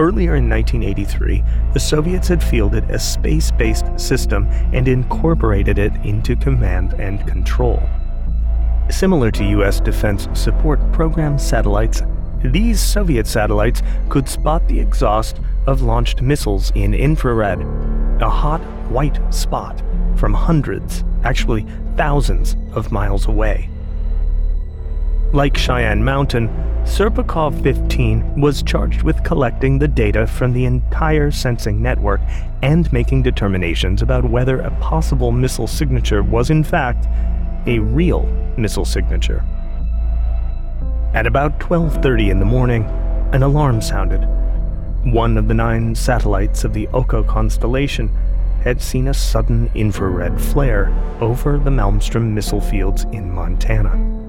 earlier 0.00 0.34
in 0.36 0.48
1983, 0.48 1.44
the 1.74 1.78
Soviets 1.78 2.26
had 2.26 2.42
fielded 2.42 2.90
a 2.90 2.98
space 2.98 3.50
based 3.50 3.86
system 4.00 4.46
and 4.72 4.88
incorporated 4.88 5.78
it 5.78 5.92
into 6.04 6.34
command 6.34 6.94
and 6.94 7.24
control. 7.28 7.82
Similar 8.88 9.30
to 9.32 9.44
U.S. 9.44 9.78
Defense 9.78 10.26
Support 10.32 10.80
Program 10.92 11.38
satellites, 11.38 12.02
these 12.42 12.80
Soviet 12.80 13.26
satellites 13.26 13.82
could 14.08 14.26
spot 14.28 14.66
the 14.66 14.80
exhaust 14.80 15.38
of 15.66 15.82
launched 15.82 16.22
missiles 16.22 16.72
in 16.74 16.94
infrared, 16.94 17.60
a 18.22 18.30
hot 18.30 18.62
white 18.88 19.20
spot 19.32 19.82
from 20.16 20.32
hundreds, 20.32 21.04
actually 21.24 21.66
thousands, 21.96 22.56
of 22.72 22.90
miles 22.90 23.26
away. 23.26 23.68
Like 25.32 25.56
Cheyenne 25.56 26.02
Mountain, 26.02 26.48
Serpukhov 26.82 27.62
15 27.62 28.40
was 28.40 28.64
charged 28.64 29.02
with 29.02 29.22
collecting 29.22 29.78
the 29.78 29.86
data 29.86 30.26
from 30.26 30.52
the 30.52 30.64
entire 30.64 31.30
sensing 31.30 31.80
network 31.80 32.20
and 32.62 32.92
making 32.92 33.22
determinations 33.22 34.02
about 34.02 34.28
whether 34.28 34.58
a 34.58 34.72
possible 34.80 35.30
missile 35.30 35.68
signature 35.68 36.24
was 36.24 36.50
in 36.50 36.64
fact 36.64 37.06
a 37.68 37.78
real 37.78 38.22
missile 38.56 38.84
signature. 38.84 39.44
At 41.14 41.28
about 41.28 41.60
12:30 41.60 42.30
in 42.30 42.40
the 42.40 42.44
morning, 42.44 42.82
an 43.32 43.44
alarm 43.44 43.80
sounded. 43.82 44.26
One 45.04 45.38
of 45.38 45.46
the 45.46 45.54
nine 45.54 45.94
satellites 45.94 46.64
of 46.64 46.74
the 46.74 46.88
Oko 46.88 47.22
constellation 47.22 48.10
had 48.64 48.82
seen 48.82 49.06
a 49.06 49.14
sudden 49.14 49.70
infrared 49.76 50.40
flare 50.40 50.92
over 51.20 51.56
the 51.56 51.70
Malmstrom 51.70 52.32
missile 52.32 52.60
fields 52.60 53.04
in 53.12 53.32
Montana 53.32 54.19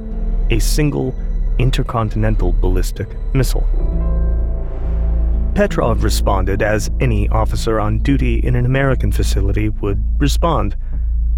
a 0.51 0.59
single 0.59 1.15
intercontinental 1.57 2.51
ballistic 2.53 3.07
missile. 3.33 3.67
Petrov 5.55 6.03
responded 6.03 6.61
as 6.61 6.89
any 6.99 7.27
officer 7.29 7.79
on 7.79 7.99
duty 7.99 8.39
in 8.45 8.55
an 8.55 8.65
American 8.65 9.11
facility 9.11 9.69
would 9.69 10.01
respond. 10.17 10.77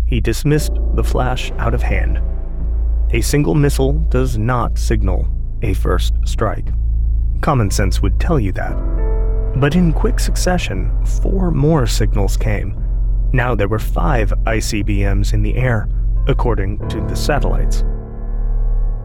He 0.05 0.21
dismissed 0.21 0.73
the 0.93 1.03
flash 1.03 1.51
out 1.53 1.73
of 1.73 1.81
hand. 1.81 2.21
A 3.11 3.21
single 3.21 3.55
missile 3.55 3.93
does 4.09 4.37
not 4.37 4.77
signal 4.77 5.27
a 5.61 5.73
first 5.73 6.13
strike. 6.25 6.67
Common 7.41 7.71
sense 7.71 8.01
would 8.01 8.19
tell 8.19 8.39
you 8.39 8.51
that. 8.53 8.73
But 9.55 9.75
in 9.75 9.93
quick 9.93 10.19
succession, 10.19 10.91
four 11.21 11.51
more 11.51 11.85
signals 11.87 12.37
came. 12.37 12.79
Now 13.33 13.55
there 13.55 13.67
were 13.67 13.79
five 13.79 14.31
ICBMs 14.45 15.33
in 15.33 15.41
the 15.41 15.55
air, 15.55 15.89
according 16.27 16.87
to 16.89 17.01
the 17.01 17.15
satellites. 17.15 17.83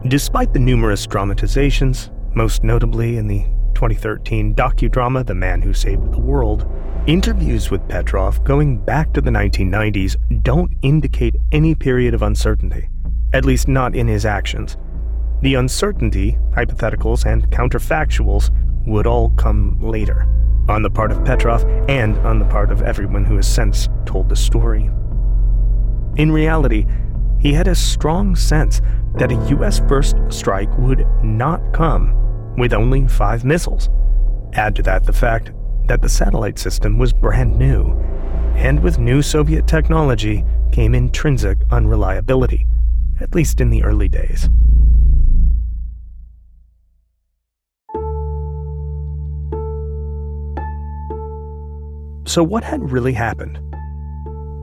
Despite 0.07 0.53
the 0.53 0.59
numerous 0.59 1.05
dramatizations, 1.05 2.09
most 2.33 2.63
notably 2.63 3.17
in 3.17 3.27
the 3.27 3.43
2013 3.73 4.55
docudrama 4.55 5.25
The 5.25 5.35
Man 5.35 5.61
Who 5.61 5.73
Saved 5.73 6.13
the 6.13 6.21
World, 6.21 6.65
interviews 7.05 7.69
with 7.69 7.85
Petrov 7.89 8.41
going 8.45 8.77
back 8.77 9.11
to 9.13 9.19
the 9.19 9.29
1990s 9.29 10.15
don't 10.41 10.71
indicate 10.83 11.35
any 11.51 11.75
period 11.75 12.13
of 12.13 12.21
uncertainty, 12.21 12.87
at 13.33 13.43
least 13.43 13.67
not 13.67 13.93
in 13.93 14.07
his 14.07 14.25
actions. 14.25 14.77
The 15.41 15.55
uncertainty, 15.55 16.37
hypotheticals, 16.51 17.25
and 17.25 17.49
counterfactuals 17.51 18.51
would 18.87 19.05
all 19.05 19.31
come 19.31 19.77
later, 19.81 20.25
on 20.69 20.81
the 20.81 20.89
part 20.89 21.11
of 21.11 21.25
Petrov 21.25 21.65
and 21.89 22.17
on 22.19 22.39
the 22.39 22.45
part 22.45 22.71
of 22.71 22.81
everyone 22.83 23.25
who 23.25 23.35
has 23.35 23.53
since 23.53 23.89
told 24.05 24.29
the 24.29 24.35
story. 24.37 24.89
In 26.15 26.31
reality, 26.31 26.85
he 27.39 27.53
had 27.53 27.67
a 27.67 27.75
strong 27.75 28.35
sense 28.35 28.81
that 29.15 29.31
a 29.31 29.55
US 29.55 29.79
first 29.87 30.15
strike 30.29 30.75
would 30.77 31.07
not 31.23 31.61
come 31.73 32.15
with 32.57 32.73
only 32.73 33.07
five 33.07 33.45
missiles. 33.45 33.89
Add 34.53 34.75
to 34.75 34.83
that 34.83 35.05
the 35.05 35.13
fact 35.13 35.51
that 35.87 36.01
the 36.01 36.09
satellite 36.09 36.59
system 36.59 36.97
was 36.97 37.13
brand 37.13 37.57
new, 37.57 37.97
and 38.55 38.81
with 38.81 38.99
new 38.99 39.21
Soviet 39.21 39.67
technology 39.67 40.43
came 40.71 40.93
intrinsic 40.93 41.57
unreliability, 41.71 42.67
at 43.19 43.33
least 43.33 43.61
in 43.61 43.69
the 43.69 43.83
early 43.83 44.09
days. 44.09 44.49
So, 52.27 52.43
what 52.43 52.63
had 52.63 52.91
really 52.91 53.13
happened? 53.13 53.57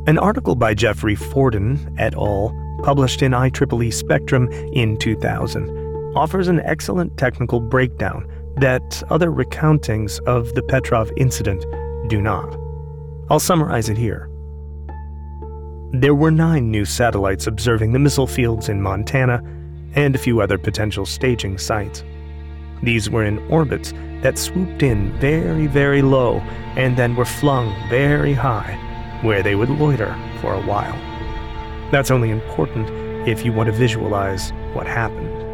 An 0.07 0.19
article 0.19 0.55
by 0.55 0.73
Geoffrey 0.73 1.17
Forden 1.17 1.93
et 1.99 2.15
al., 2.15 2.55
published 2.87 3.21
in 3.21 3.33
IEEE 3.33 3.93
Spectrum 3.93 4.49
in 4.73 4.97
2000, 4.97 6.15
offers 6.15 6.47
an 6.47 6.61
excellent 6.61 7.17
technical 7.19 7.59
breakdown 7.59 8.25
that 8.59 9.03
other 9.11 9.33
recountings 9.33 10.21
of 10.21 10.55
the 10.55 10.63
Petrov 10.63 11.11
incident 11.17 11.67
do 12.09 12.23
not. 12.23 12.57
I'll 13.29 13.41
summarize 13.41 13.89
it 13.89 13.99
here. 13.99 14.31
There 15.95 16.15
were 16.15 16.31
nine 16.31 16.71
new 16.71 16.85
satellites 16.85 17.49
observing 17.49 17.93
the 17.93 17.99
missile 17.99 18.29
fields 18.29 18.69
in 18.69 18.81
Montana 18.81 19.43
and 19.97 20.15
a 20.15 20.19
few 20.19 20.41
other 20.41 20.57
potential 20.57 21.07
staging 21.07 21.59
sites. 21.59 22.05
These 22.85 23.11
were 23.11 23.25
in 23.25 23.41
orbits 23.51 23.95
that 24.23 24.39
swooped 24.39 24.85
in 24.85 25.11
very, 25.19 25.67
very 25.67 26.03
low 26.03 26.39
and 26.77 26.97
then 26.97 27.17
were 27.17 27.25
flung 27.25 27.75
very 27.91 28.33
high, 28.33 28.79
where 29.23 29.43
they 29.43 29.57
would 29.57 29.71
loiter 29.71 30.17
for 30.41 30.55
a 30.55 30.63
while. 30.63 31.16
That's 31.91 32.11
only 32.11 32.31
important 32.31 32.91
if 33.29 33.45
you 33.45 33.53
want 33.53 33.69
to 33.69 33.73
visualize 33.73 34.51
what 34.73 34.87
happened. 34.87 35.47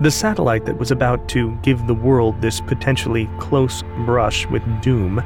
The 0.00 0.10
satellite 0.10 0.64
that 0.66 0.78
was 0.78 0.90
about 0.90 1.28
to 1.30 1.56
give 1.62 1.86
the 1.86 1.94
world 1.94 2.40
this 2.40 2.60
potentially 2.60 3.28
close 3.38 3.82
brush 4.04 4.46
with 4.48 4.62
doom 4.82 5.22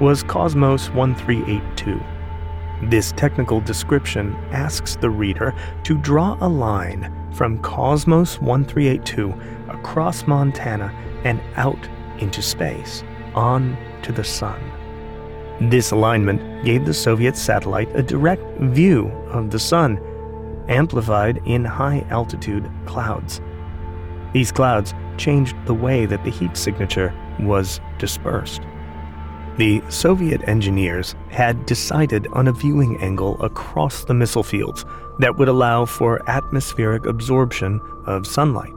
was 0.00 0.22
Cosmos 0.22 0.90
1382. 0.90 2.00
This 2.88 3.12
technical 3.12 3.60
description 3.60 4.34
asks 4.52 4.96
the 4.96 5.10
reader 5.10 5.54
to 5.84 5.98
draw 5.98 6.38
a 6.40 6.48
line 6.48 7.12
from 7.32 7.58
Cosmos 7.58 8.40
1382 8.40 9.34
across 9.68 10.26
Montana 10.26 10.92
and 11.24 11.40
out 11.56 11.88
into 12.18 12.40
space, 12.40 13.04
on 13.34 13.76
to 14.02 14.12
the 14.12 14.24
sun. 14.24 14.60
This 15.60 15.90
alignment 15.90 16.64
gave 16.64 16.86
the 16.86 16.94
Soviet 16.94 17.36
satellite 17.36 17.94
a 17.94 18.02
direct 18.02 18.42
view 18.60 19.08
of 19.28 19.50
the 19.50 19.58
sun, 19.58 20.00
amplified 20.68 21.42
in 21.44 21.64
high 21.64 22.06
altitude 22.08 22.70
clouds. 22.86 23.42
These 24.32 24.52
clouds 24.52 24.94
changed 25.18 25.54
the 25.66 25.74
way 25.74 26.06
that 26.06 26.24
the 26.24 26.30
heat 26.30 26.56
signature 26.56 27.14
was 27.40 27.80
dispersed. 27.98 28.62
The 29.58 29.82
Soviet 29.90 30.48
engineers 30.48 31.14
had 31.28 31.66
decided 31.66 32.26
on 32.28 32.48
a 32.48 32.52
viewing 32.52 32.96
angle 33.02 33.38
across 33.42 34.04
the 34.04 34.14
missile 34.14 34.42
fields 34.42 34.86
that 35.18 35.36
would 35.36 35.48
allow 35.48 35.84
for 35.84 36.26
atmospheric 36.30 37.04
absorption 37.04 37.80
of 38.06 38.26
sunlight. 38.26 38.72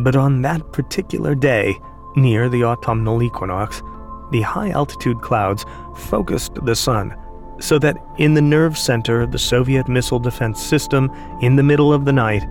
But 0.00 0.16
on 0.16 0.42
that 0.42 0.72
particular 0.72 1.36
day, 1.36 1.78
near 2.16 2.48
the 2.48 2.64
autumnal 2.64 3.22
equinox, 3.22 3.82
the 4.30 4.42
high 4.42 4.70
altitude 4.70 5.20
clouds 5.20 5.64
focused 5.94 6.54
the 6.64 6.74
sun 6.74 7.16
so 7.58 7.78
that 7.78 7.96
in 8.18 8.34
the 8.34 8.42
nerve 8.42 8.76
center 8.76 9.22
of 9.22 9.32
the 9.32 9.38
Soviet 9.38 9.88
missile 9.88 10.18
defense 10.18 10.62
system, 10.62 11.10
in 11.40 11.56
the 11.56 11.62
middle 11.62 11.92
of 11.92 12.04
the 12.04 12.12
night, 12.12 12.44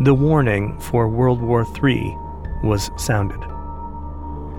the 0.00 0.14
warning 0.14 0.78
for 0.78 1.08
World 1.08 1.42
War 1.42 1.66
III 1.82 2.16
was 2.62 2.90
sounded. 2.96 3.40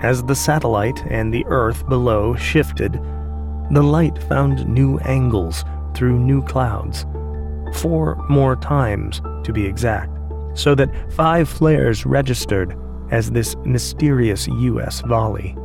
As 0.02 0.22
the 0.22 0.34
satellite 0.34 1.04
and 1.06 1.32
the 1.32 1.44
Earth 1.46 1.86
below 1.88 2.34
shifted, 2.36 2.94
the 3.70 3.82
light 3.82 4.22
found 4.24 4.66
new 4.66 4.98
angles 5.00 5.64
through 5.94 6.18
new 6.18 6.42
clouds, 6.42 7.04
four 7.74 8.16
more 8.28 8.56
times 8.56 9.20
to 9.44 9.52
be 9.52 9.66
exact, 9.66 10.10
so 10.54 10.74
that 10.74 11.12
five 11.12 11.48
flares 11.48 12.06
registered 12.06 12.76
as 13.10 13.30
this 13.30 13.56
mysterious 13.64 14.46
US 14.48 15.00
volley. 15.02 15.56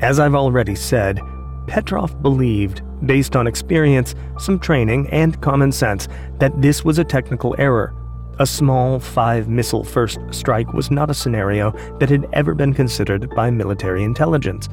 As 0.00 0.18
I've 0.18 0.34
already 0.34 0.74
said, 0.74 1.20
Petrov 1.66 2.20
believed, 2.22 2.82
based 3.06 3.36
on 3.36 3.46
experience, 3.46 4.14
some 4.38 4.58
training, 4.58 5.08
and 5.10 5.40
common 5.40 5.72
sense, 5.72 6.08
that 6.38 6.60
this 6.60 6.84
was 6.84 6.98
a 6.98 7.04
technical 7.04 7.54
error. 7.58 7.94
A 8.38 8.46
small 8.46 8.98
five 8.98 9.48
missile 9.48 9.84
first 9.84 10.18
strike 10.30 10.72
was 10.72 10.90
not 10.90 11.10
a 11.10 11.14
scenario 11.14 11.70
that 12.00 12.10
had 12.10 12.26
ever 12.32 12.54
been 12.54 12.74
considered 12.74 13.30
by 13.34 13.50
military 13.50 14.02
intelligence, 14.02 14.68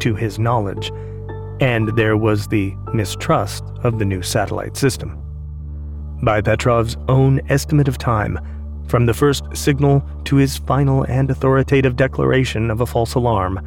to 0.00 0.14
his 0.14 0.38
knowledge, 0.38 0.92
and 1.60 1.88
there 1.96 2.16
was 2.16 2.46
the 2.48 2.74
mistrust 2.92 3.64
of 3.82 3.98
the 3.98 4.04
new 4.04 4.22
satellite 4.22 4.76
system. 4.76 5.18
By 6.22 6.42
Petrov's 6.42 6.96
own 7.08 7.40
estimate 7.48 7.88
of 7.88 7.98
time, 7.98 8.38
from 8.88 9.06
the 9.06 9.14
first 9.14 9.44
signal 9.54 10.06
to 10.24 10.36
his 10.36 10.58
final 10.58 11.04
and 11.04 11.30
authoritative 11.30 11.96
declaration 11.96 12.70
of 12.70 12.82
a 12.82 12.86
false 12.86 13.14
alarm, 13.14 13.58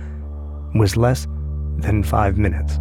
was 0.76 0.96
less 0.96 1.28
than 1.78 2.04
five 2.04 2.38
minutes. 2.38 2.80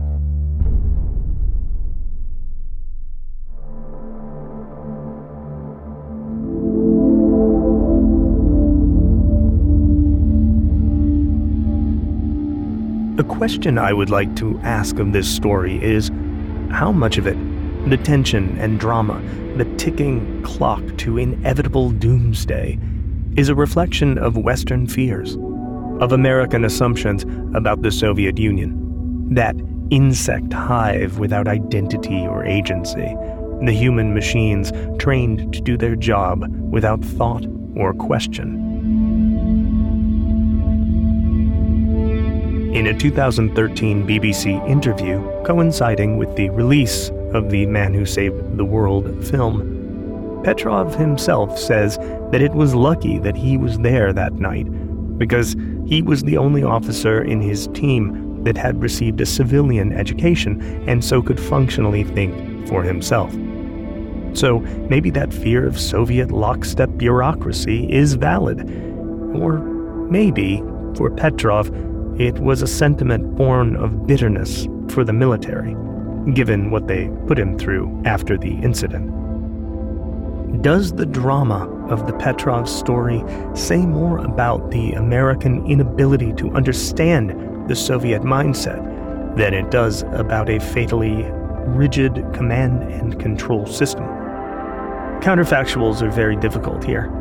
The 13.16 13.24
question 13.24 13.79
I 13.79 13.92
would 13.92 14.11
like 14.11 14.37
to 14.37 14.59
ask 14.62 15.01
of 15.01 15.12
this 15.12 15.29
story 15.29 15.83
is 15.83 16.11
how 16.70 16.92
much 16.92 17.18
of 17.18 17.27
it, 17.27 17.37
the 17.90 17.96
tension 17.96 18.57
and 18.59 18.79
drama, 18.79 19.20
the 19.57 19.64
ticking 19.77 20.40
clock 20.44 20.83
to 20.98 21.18
inevitable 21.18 21.90
doomsday, 21.90 22.79
is 23.37 23.48
a 23.48 23.57
reflection 23.57 24.18
of 24.18 24.37
Western 24.37 24.87
fears, 24.87 25.37
of 26.00 26.12
American 26.12 26.64
assumptions 26.64 27.24
about 27.54 27.82
the 27.82 27.90
Soviet 27.90 28.38
Union, 28.38 29.34
that 29.34 29.56
insect 29.90 30.52
hive 30.52 31.18
without 31.18 31.48
identity 31.48 32.26
or 32.26 32.44
agency, 32.44 33.14
the 33.64 33.72
human 33.72 34.14
machines 34.14 34.72
trained 34.98 35.52
to 35.52 35.61
do 35.61 35.76
their 35.76 35.96
job 35.96 36.46
without 36.70 37.04
thought 37.04 37.44
or 37.76 37.92
question. 37.94 38.64
In 42.74 42.87
a 42.87 42.96
2013 42.96 44.06
BBC 44.06 44.68
interview 44.68 45.20
coinciding 45.42 46.16
with 46.16 46.37
the 46.37 46.50
release 46.50 47.11
of 47.32 47.50
the 47.50 47.66
Man 47.66 47.92
Who 47.92 48.06
Saved 48.06 48.56
the 48.56 48.64
World 48.64 49.26
film, 49.26 50.42
Petrov 50.44 50.94
himself 50.94 51.58
says 51.58 51.98
that 52.30 52.40
it 52.40 52.52
was 52.52 52.74
lucky 52.74 53.18
that 53.18 53.37
he 53.37 53.56
was 53.56 53.78
there 53.78 54.12
that 54.12 54.34
night 54.34 54.66
because 55.18 55.56
he 55.88 56.03
was 56.03 56.22
the 56.22 56.37
only 56.37 56.62
officer 56.62 57.22
in 57.22 57.40
his 57.40 57.66
team 57.68 58.44
that 58.44 58.59
had 58.59 58.83
received 58.83 59.20
a 59.22 59.27
civilian 59.27 59.90
education 59.92 60.61
and 60.86 61.03
so 61.03 61.22
could 61.22 61.41
functionally 61.41 62.05
think 62.05 62.68
for 62.68 62.82
himself. 62.82 63.32
So 64.34 64.61
maybe 64.91 65.11
that 65.11 65.32
fear 65.32 65.66
of 65.66 65.80
Soviet 65.80 66.30
lockstep 66.30 66.91
bureaucracy 66.99 67.91
is 67.91 68.14
valid. 68.14 68.61
Or 69.34 69.59
maybe, 70.11 70.62
for 70.95 71.11
Petrov, 71.11 71.70
it 72.20 72.39
was 72.39 72.61
a 72.61 72.66
sentiment 72.66 73.36
born 73.36 73.74
of 73.76 74.07
bitterness 74.07 74.68
for 74.91 75.05
the 75.05 75.12
military, 75.14 75.74
given 76.34 76.70
what 76.70 76.86
they 76.86 77.11
put 77.26 77.39
him 77.39 77.59
through 77.59 78.03
after 78.05 78.36
the 78.36 78.55
incident. 78.57 79.18
Does 80.57 80.92
the 80.92 81.07
drama 81.07 81.68
of 81.88 82.07
the 82.07 82.14
Petrov 82.14 82.68
story 82.68 83.22
say 83.55 83.76
more 83.76 84.18
about 84.18 84.70
the 84.70 84.92
American 84.92 85.64
inability 85.66 86.32
to 86.32 86.51
understand 86.53 87.68
the 87.68 87.76
Soviet 87.76 88.22
mindset 88.22 89.36
than 89.36 89.55
it 89.55 89.70
does 89.70 90.03
about 90.14 90.49
a 90.49 90.59
fatally 90.59 91.22
rigid 91.66 92.24
command 92.32 92.82
and 92.82 93.20
control 93.20 93.66
system? 93.66 94.05
Counterfactuals 95.20 96.03
are 96.03 96.11
very 96.11 96.34
difficult 96.34 96.82
here. 96.82 97.12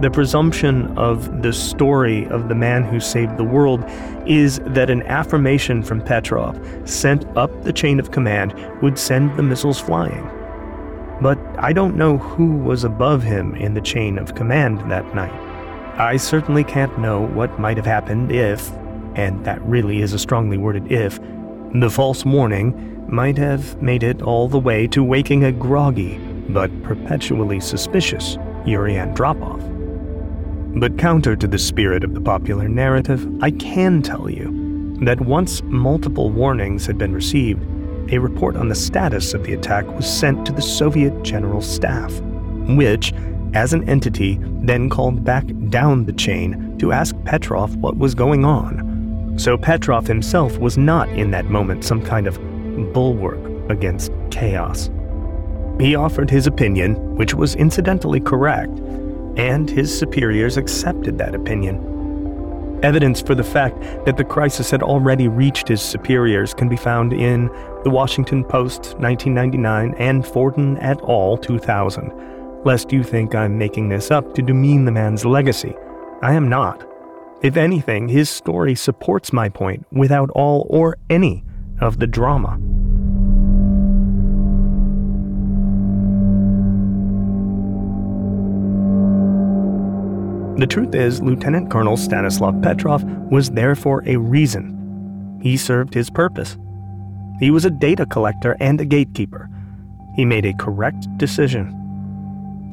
The 0.00 0.10
presumption 0.10 0.96
of 0.98 1.42
the 1.42 1.52
story 1.52 2.26
of 2.28 2.48
the 2.48 2.56
man 2.56 2.82
who 2.82 2.98
saved 2.98 3.36
the 3.36 3.44
world 3.44 3.84
is 4.26 4.60
that 4.64 4.90
an 4.90 5.02
affirmation 5.02 5.82
from 5.82 6.00
Petrov 6.00 6.58
sent 6.88 7.24
up 7.36 7.62
the 7.62 7.72
chain 7.72 8.00
of 8.00 8.10
command 8.10 8.54
would 8.82 8.98
send 8.98 9.36
the 9.36 9.42
missiles 9.42 9.78
flying. 9.78 10.28
But 11.20 11.38
I 11.58 11.72
don't 11.72 11.96
know 11.96 12.18
who 12.18 12.56
was 12.56 12.84
above 12.84 13.22
him 13.22 13.54
in 13.54 13.74
the 13.74 13.80
chain 13.80 14.18
of 14.18 14.34
command 14.34 14.90
that 14.90 15.14
night. 15.14 15.32
I 15.98 16.16
certainly 16.16 16.64
can't 16.64 16.98
know 16.98 17.26
what 17.26 17.60
might 17.60 17.76
have 17.76 17.86
happened 17.86 18.32
if, 18.32 18.70
and 19.14 19.44
that 19.44 19.62
really 19.62 20.00
is 20.00 20.12
a 20.12 20.18
strongly 20.18 20.58
worded 20.58 20.90
if, 20.90 21.20
the 21.74 21.90
false 21.90 22.24
warning 22.24 23.06
might 23.08 23.36
have 23.36 23.80
made 23.82 24.02
it 24.02 24.22
all 24.22 24.48
the 24.48 24.58
way 24.58 24.86
to 24.88 25.04
waking 25.04 25.44
a 25.44 25.52
groggy 25.52 26.18
but 26.48 26.70
perpetually 26.82 27.60
suspicious 27.60 28.36
Yuri 28.64 28.94
Andropov. 28.94 29.60
But 30.80 30.98
counter 30.98 31.36
to 31.36 31.46
the 31.46 31.58
spirit 31.58 32.04
of 32.04 32.14
the 32.14 32.20
popular 32.20 32.68
narrative, 32.68 33.26
I 33.42 33.50
can 33.50 34.02
tell 34.02 34.30
you 34.30 34.96
that 35.02 35.20
once 35.20 35.62
multiple 35.64 36.30
warnings 36.30 36.86
had 36.86 36.96
been 36.96 37.12
received, 37.12 37.62
a 38.10 38.18
report 38.18 38.56
on 38.56 38.68
the 38.68 38.74
status 38.74 39.34
of 39.34 39.44
the 39.44 39.54
attack 39.54 39.86
was 39.86 40.06
sent 40.06 40.46
to 40.46 40.52
the 40.52 40.62
Soviet 40.62 41.22
General 41.22 41.62
Staff, 41.62 42.20
which, 42.76 43.12
as 43.54 43.72
an 43.72 43.88
entity, 43.88 44.38
then 44.62 44.88
called 44.88 45.24
back 45.24 45.44
down 45.68 46.04
the 46.04 46.12
chain 46.12 46.76
to 46.78 46.92
ask 46.92 47.14
Petrov 47.24 47.76
what 47.76 47.96
was 47.96 48.14
going 48.14 48.44
on. 48.44 49.34
So 49.38 49.56
Petrov 49.56 50.06
himself 50.06 50.58
was 50.58 50.76
not 50.76 51.08
in 51.10 51.30
that 51.30 51.46
moment 51.46 51.84
some 51.84 52.02
kind 52.02 52.26
of 52.26 52.38
bulwark 52.92 53.38
against 53.70 54.12
chaos. 54.30 54.90
He 55.80 55.94
offered 55.94 56.30
his 56.30 56.46
opinion, 56.46 57.16
which 57.16 57.34
was 57.34 57.54
incidentally 57.54 58.20
correct, 58.20 58.78
and 59.36 59.68
his 59.68 59.96
superiors 59.96 60.56
accepted 60.56 61.18
that 61.18 61.34
opinion. 61.34 61.91
Evidence 62.82 63.20
for 63.20 63.36
the 63.36 63.44
fact 63.44 63.80
that 64.04 64.16
the 64.16 64.24
crisis 64.24 64.70
had 64.70 64.82
already 64.82 65.28
reached 65.28 65.68
his 65.68 65.80
superiors 65.80 66.52
can 66.52 66.68
be 66.68 66.76
found 66.76 67.12
in 67.12 67.46
The 67.84 67.90
Washington 67.90 68.42
Post 68.42 68.96
1999 68.98 69.94
and 69.98 70.26
Forden 70.26 70.76
et 70.78 71.00
al. 71.02 71.36
2000. 71.36 72.12
Lest 72.64 72.92
you 72.92 73.04
think 73.04 73.36
I'm 73.36 73.56
making 73.56 73.88
this 73.88 74.10
up 74.10 74.34
to 74.34 74.42
demean 74.42 74.84
the 74.84 74.92
man's 74.92 75.24
legacy, 75.24 75.74
I 76.22 76.34
am 76.34 76.48
not. 76.48 76.84
If 77.40 77.56
anything, 77.56 78.08
his 78.08 78.28
story 78.28 78.74
supports 78.74 79.32
my 79.32 79.48
point 79.48 79.86
without 79.92 80.30
all 80.30 80.66
or 80.68 80.96
any 81.08 81.44
of 81.80 82.00
the 82.00 82.06
drama. 82.06 82.58
The 90.56 90.66
truth 90.66 90.94
is, 90.94 91.22
Lieutenant 91.22 91.70
Colonel 91.70 91.96
Stanislav 91.96 92.60
Petrov 92.60 93.02
was 93.30 93.50
there 93.50 93.74
for 93.74 94.02
a 94.06 94.16
reason. 94.16 95.38
He 95.42 95.56
served 95.56 95.94
his 95.94 96.10
purpose. 96.10 96.58
He 97.40 97.50
was 97.50 97.64
a 97.64 97.70
data 97.70 98.04
collector 98.04 98.56
and 98.60 98.80
a 98.80 98.84
gatekeeper. 98.84 99.48
He 100.14 100.26
made 100.26 100.44
a 100.44 100.52
correct 100.54 101.08
decision. 101.16 101.74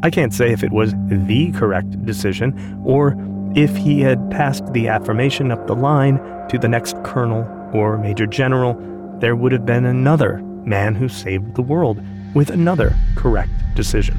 I 0.03 0.09
can't 0.09 0.33
say 0.33 0.51
if 0.51 0.61
it 0.61 0.71
was 0.71 0.93
the 1.07 1.51
correct 1.53 2.05
decision 2.05 2.81
or 2.85 3.15
if 3.55 3.75
he 3.75 4.01
had 4.01 4.29
passed 4.29 4.71
the 4.73 4.89
affirmation 4.89 5.51
up 5.51 5.65
the 5.65 5.75
line 5.75 6.19
to 6.49 6.59
the 6.59 6.67
next 6.67 7.01
colonel 7.03 7.47
or 7.73 7.97
major 7.97 8.27
general, 8.27 8.77
there 9.19 9.35
would 9.35 9.51
have 9.53 9.65
been 9.65 9.85
another 9.85 10.39
man 10.65 10.95
who 10.95 11.09
saved 11.09 11.55
the 11.55 11.61
world 11.61 12.01
with 12.35 12.49
another 12.49 12.93
correct 13.15 13.51
decision. 13.73 14.17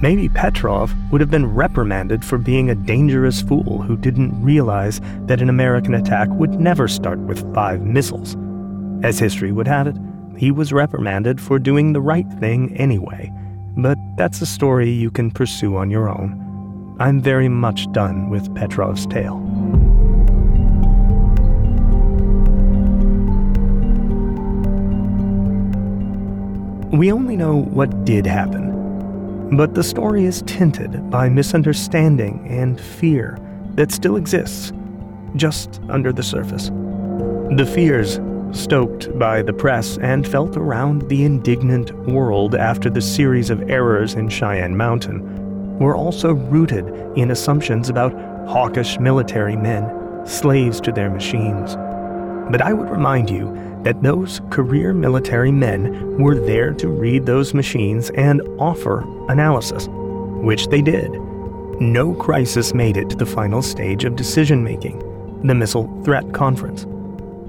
Maybe 0.00 0.28
Petrov 0.28 0.94
would 1.10 1.20
have 1.20 1.30
been 1.30 1.52
reprimanded 1.52 2.24
for 2.24 2.38
being 2.38 2.70
a 2.70 2.76
dangerous 2.76 3.42
fool 3.42 3.82
who 3.82 3.96
didn't 3.96 4.40
realize 4.40 5.00
that 5.26 5.42
an 5.42 5.48
American 5.48 5.94
attack 5.94 6.28
would 6.30 6.60
never 6.60 6.86
start 6.86 7.18
with 7.18 7.52
five 7.52 7.82
missiles. 7.82 8.36
As 9.02 9.18
history 9.18 9.50
would 9.50 9.66
have 9.66 9.88
it, 9.88 9.96
he 10.36 10.52
was 10.52 10.72
reprimanded 10.72 11.40
for 11.40 11.58
doing 11.58 11.92
the 11.92 12.00
right 12.00 12.28
thing 12.38 12.76
anyway. 12.76 13.32
But 13.76 13.98
that's 14.16 14.40
a 14.40 14.46
story 14.46 14.88
you 14.88 15.10
can 15.10 15.32
pursue 15.32 15.76
on 15.76 15.90
your 15.90 16.08
own. 16.08 16.96
I'm 17.00 17.20
very 17.20 17.48
much 17.48 17.90
done 17.90 18.30
with 18.30 18.54
Petrov's 18.54 19.04
tale. 19.04 19.38
We 26.96 27.10
only 27.10 27.36
know 27.36 27.62
what 27.62 28.04
did 28.04 28.26
happen 28.26 28.67
but 29.52 29.74
the 29.74 29.82
story 29.82 30.24
is 30.24 30.42
tinted 30.42 31.10
by 31.10 31.28
misunderstanding 31.28 32.46
and 32.48 32.80
fear 32.80 33.38
that 33.74 33.92
still 33.92 34.16
exists 34.16 34.72
just 35.36 35.80
under 35.88 36.12
the 36.12 36.22
surface. 36.22 36.70
The 37.56 37.70
fears 37.74 38.20
stoked 38.52 39.16
by 39.18 39.42
the 39.42 39.52
press 39.52 39.98
and 39.98 40.26
felt 40.26 40.56
around 40.56 41.08
the 41.08 41.24
indignant 41.24 41.92
world 42.08 42.54
after 42.54 42.90
the 42.90 43.00
series 43.00 43.50
of 43.50 43.68
errors 43.70 44.14
in 44.14 44.28
Cheyenne 44.28 44.76
Mountain 44.76 45.78
were 45.78 45.96
also 45.96 46.32
rooted 46.32 46.86
in 47.16 47.30
assumptions 47.30 47.88
about 47.88 48.12
hawkish 48.48 48.98
military 48.98 49.56
men, 49.56 50.26
slaves 50.26 50.80
to 50.80 50.92
their 50.92 51.10
machines. 51.10 51.76
But 52.50 52.62
I 52.62 52.72
would 52.72 52.90
remind 52.90 53.28
you 53.30 53.52
that 53.84 54.02
those 54.02 54.40
career 54.50 54.92
military 54.92 55.52
men 55.52 56.18
were 56.18 56.34
there 56.34 56.72
to 56.74 56.88
read 56.88 57.26
those 57.26 57.54
machines 57.54 58.10
and 58.10 58.42
offer 58.58 59.04
analysis, 59.30 59.86
which 59.90 60.68
they 60.68 60.82
did. 60.82 61.10
No 61.80 62.14
crisis 62.14 62.74
made 62.74 62.96
it 62.96 63.08
to 63.10 63.16
the 63.16 63.26
final 63.26 63.62
stage 63.62 64.04
of 64.04 64.16
decision 64.16 64.64
making, 64.64 64.98
the 65.44 65.54
Missile 65.54 66.02
Threat 66.04 66.32
Conference. 66.32 66.86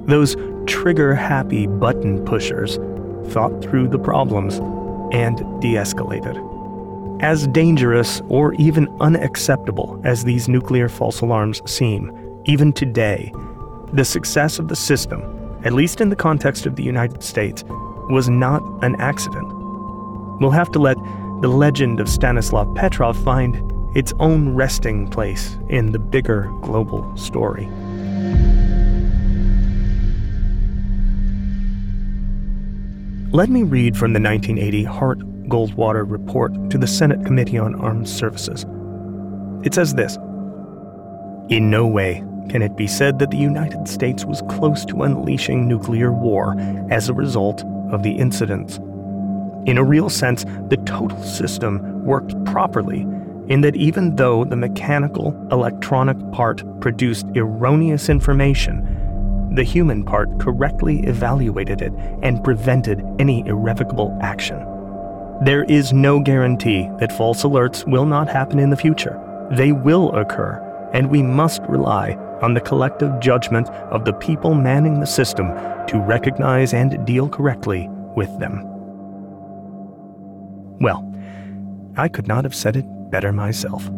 Those 0.05 0.35
trigger 0.67 1.15
happy 1.15 1.65
button 1.65 2.23
pushers 2.25 2.77
thought 3.33 3.61
through 3.63 3.87
the 3.87 3.99
problems 3.99 4.57
and 5.11 5.37
de 5.61 5.73
escalated. 5.73 6.37
As 7.21 7.47
dangerous 7.47 8.21
or 8.29 8.53
even 8.55 8.87
unacceptable 9.01 9.99
as 10.03 10.23
these 10.23 10.47
nuclear 10.47 10.87
false 10.87 11.21
alarms 11.21 11.61
seem, 11.69 12.11
even 12.45 12.71
today, 12.71 13.33
the 13.93 14.05
success 14.05 14.59
of 14.59 14.67
the 14.67 14.75
system 14.75 15.39
at 15.63 15.73
least 15.73 15.99
in 15.99 16.09
the 16.09 16.15
context 16.15 16.65
of 16.65 16.75
the 16.75 16.83
United 16.83 17.21
States, 17.21 17.63
was 18.09 18.29
not 18.29 18.63
an 18.81 18.95
accident. 18.95 19.47
We'll 20.39 20.51
have 20.51 20.71
to 20.71 20.79
let 20.79 20.97
the 21.41 21.49
legend 21.49 21.99
of 21.99 22.09
Stanislav 22.09 22.73
Petrov 22.75 23.21
find 23.23 23.61
its 23.95 24.13
own 24.19 24.55
resting 24.55 25.07
place 25.09 25.57
in 25.69 25.91
the 25.91 25.99
bigger 25.99 26.49
global 26.61 27.15
story. 27.17 27.65
Let 33.31 33.49
me 33.49 33.63
read 33.63 33.95
from 33.95 34.13
the 34.13 34.19
1980 34.19 34.83
Hart 34.85 35.19
Goldwater 35.49 36.09
report 36.09 36.69
to 36.71 36.77
the 36.77 36.87
Senate 36.87 37.25
Committee 37.25 37.57
on 37.57 37.75
Armed 37.75 38.07
Services. 38.07 38.65
It 39.63 39.73
says 39.73 39.93
this 39.93 40.17
In 41.49 41.69
no 41.69 41.85
way 41.85 42.23
can 42.49 42.61
it 42.61 42.75
be 42.75 42.87
said 42.87 43.19
that 43.19 43.31
the 43.31 43.37
United 43.37 43.87
States 43.87 44.25
was 44.25 44.41
close 44.49 44.83
to 44.85 45.03
unleashing 45.03 45.67
nuclear 45.67 46.11
war 46.11 46.55
as 46.89 47.07
a 47.07 47.13
result 47.13 47.63
of 47.91 48.03
the 48.03 48.11
incidents? 48.11 48.77
In 49.65 49.77
a 49.77 49.83
real 49.83 50.09
sense, 50.09 50.45
the 50.69 50.77
total 50.85 51.21
system 51.23 52.03
worked 52.03 52.33
properly 52.45 53.01
in 53.49 53.61
that 53.61 53.75
even 53.75 54.15
though 54.15 54.45
the 54.45 54.55
mechanical 54.55 55.35
electronic 55.51 56.17
part 56.31 56.63
produced 56.81 57.25
erroneous 57.35 58.09
information, 58.09 59.49
the 59.55 59.63
human 59.63 60.03
part 60.03 60.39
correctly 60.39 60.99
evaluated 61.01 61.81
it 61.81 61.91
and 62.23 62.43
prevented 62.43 63.03
any 63.19 63.45
irrevocable 63.47 64.17
action. 64.21 64.57
There 65.43 65.63
is 65.63 65.93
no 65.93 66.19
guarantee 66.19 66.89
that 66.99 67.11
false 67.17 67.43
alerts 67.43 67.87
will 67.87 68.05
not 68.05 68.29
happen 68.29 68.59
in 68.59 68.69
the 68.69 68.77
future. 68.77 69.19
They 69.51 69.71
will 69.71 70.13
occur, 70.15 70.89
and 70.93 71.09
we 71.09 71.23
must 71.23 71.61
rely 71.63 72.17
on 72.41 72.53
the 72.53 72.61
collective 72.61 73.19
judgment 73.19 73.69
of 73.91 74.05
the 74.05 74.13
people 74.13 74.53
manning 74.53 74.99
the 74.99 75.05
system 75.05 75.47
to 75.87 75.99
recognize 75.99 76.73
and 76.73 77.05
deal 77.05 77.27
correctly 77.29 77.87
with 78.15 78.29
them. 78.39 78.63
Well, 80.79 81.05
I 81.97 82.07
could 82.07 82.27
not 82.27 82.43
have 82.43 82.55
said 82.55 82.75
it 82.75 82.85
better 83.11 83.33
myself. 83.33 83.89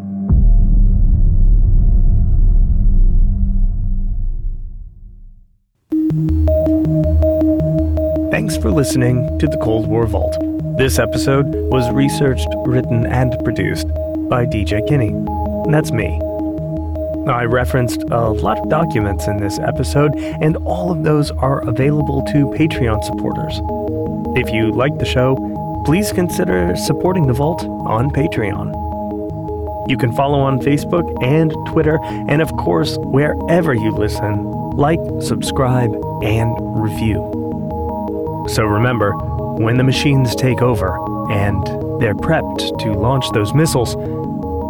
Thanks 8.31 8.57
for 8.57 8.71
listening 8.71 9.37
to 9.39 9.47
the 9.47 9.57
Cold 9.61 9.87
War 9.87 10.07
Vault. 10.07 10.37
This 10.77 10.99
episode 10.99 11.45
was 11.71 11.89
researched, 11.91 12.47
written, 12.65 13.05
and 13.05 13.37
produced 13.43 13.87
by 14.29 14.45
DJ 14.45 14.85
Kinney. 14.87 15.13
That's 15.71 15.91
me. 15.91 16.19
I 17.27 17.43
referenced 17.43 18.01
a 18.09 18.31
lot 18.31 18.57
of 18.57 18.67
documents 18.69 19.27
in 19.27 19.37
this 19.37 19.59
episode, 19.59 20.15
and 20.17 20.57
all 20.65 20.91
of 20.91 21.03
those 21.03 21.29
are 21.29 21.61
available 21.69 22.23
to 22.23 22.47
Patreon 22.47 23.03
supporters. 23.03 23.61
If 24.35 24.51
you 24.51 24.71
like 24.71 24.97
the 24.97 25.05
show, 25.05 25.35
please 25.85 26.11
consider 26.11 26.75
supporting 26.75 27.27
the 27.27 27.33
Vault 27.33 27.63
on 27.63 28.09
Patreon. 28.09 28.69
You 29.87 29.97
can 29.97 30.11
follow 30.13 30.39
on 30.39 30.61
Facebook 30.61 31.23
and 31.23 31.53
Twitter, 31.67 31.99
and 32.03 32.41
of 32.41 32.51
course, 32.53 32.97
wherever 32.97 33.75
you 33.75 33.91
listen, 33.91 34.43
like, 34.71 34.99
subscribe, 35.19 35.93
and 36.23 36.55
review. 36.81 37.17
So 38.49 38.63
remember, 38.63 39.13
when 39.57 39.77
the 39.77 39.83
machines 39.83 40.35
take 40.35 40.63
over 40.63 40.97
and 41.31 41.63
they're 42.01 42.15
prepped 42.15 42.79
to 42.79 42.93
launch 42.93 43.25
those 43.33 43.53
missiles, 43.53 43.95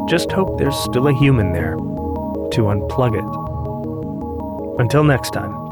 just 0.09 0.29
hope 0.33 0.57
there's 0.57 0.75
still 0.75 1.07
a 1.07 1.13
human 1.13 1.53
there 1.53 1.77
to 2.51 2.61
unplug 2.63 3.15
it. 3.15 4.79
Until 4.79 5.03
next 5.03 5.31
time. 5.31 5.70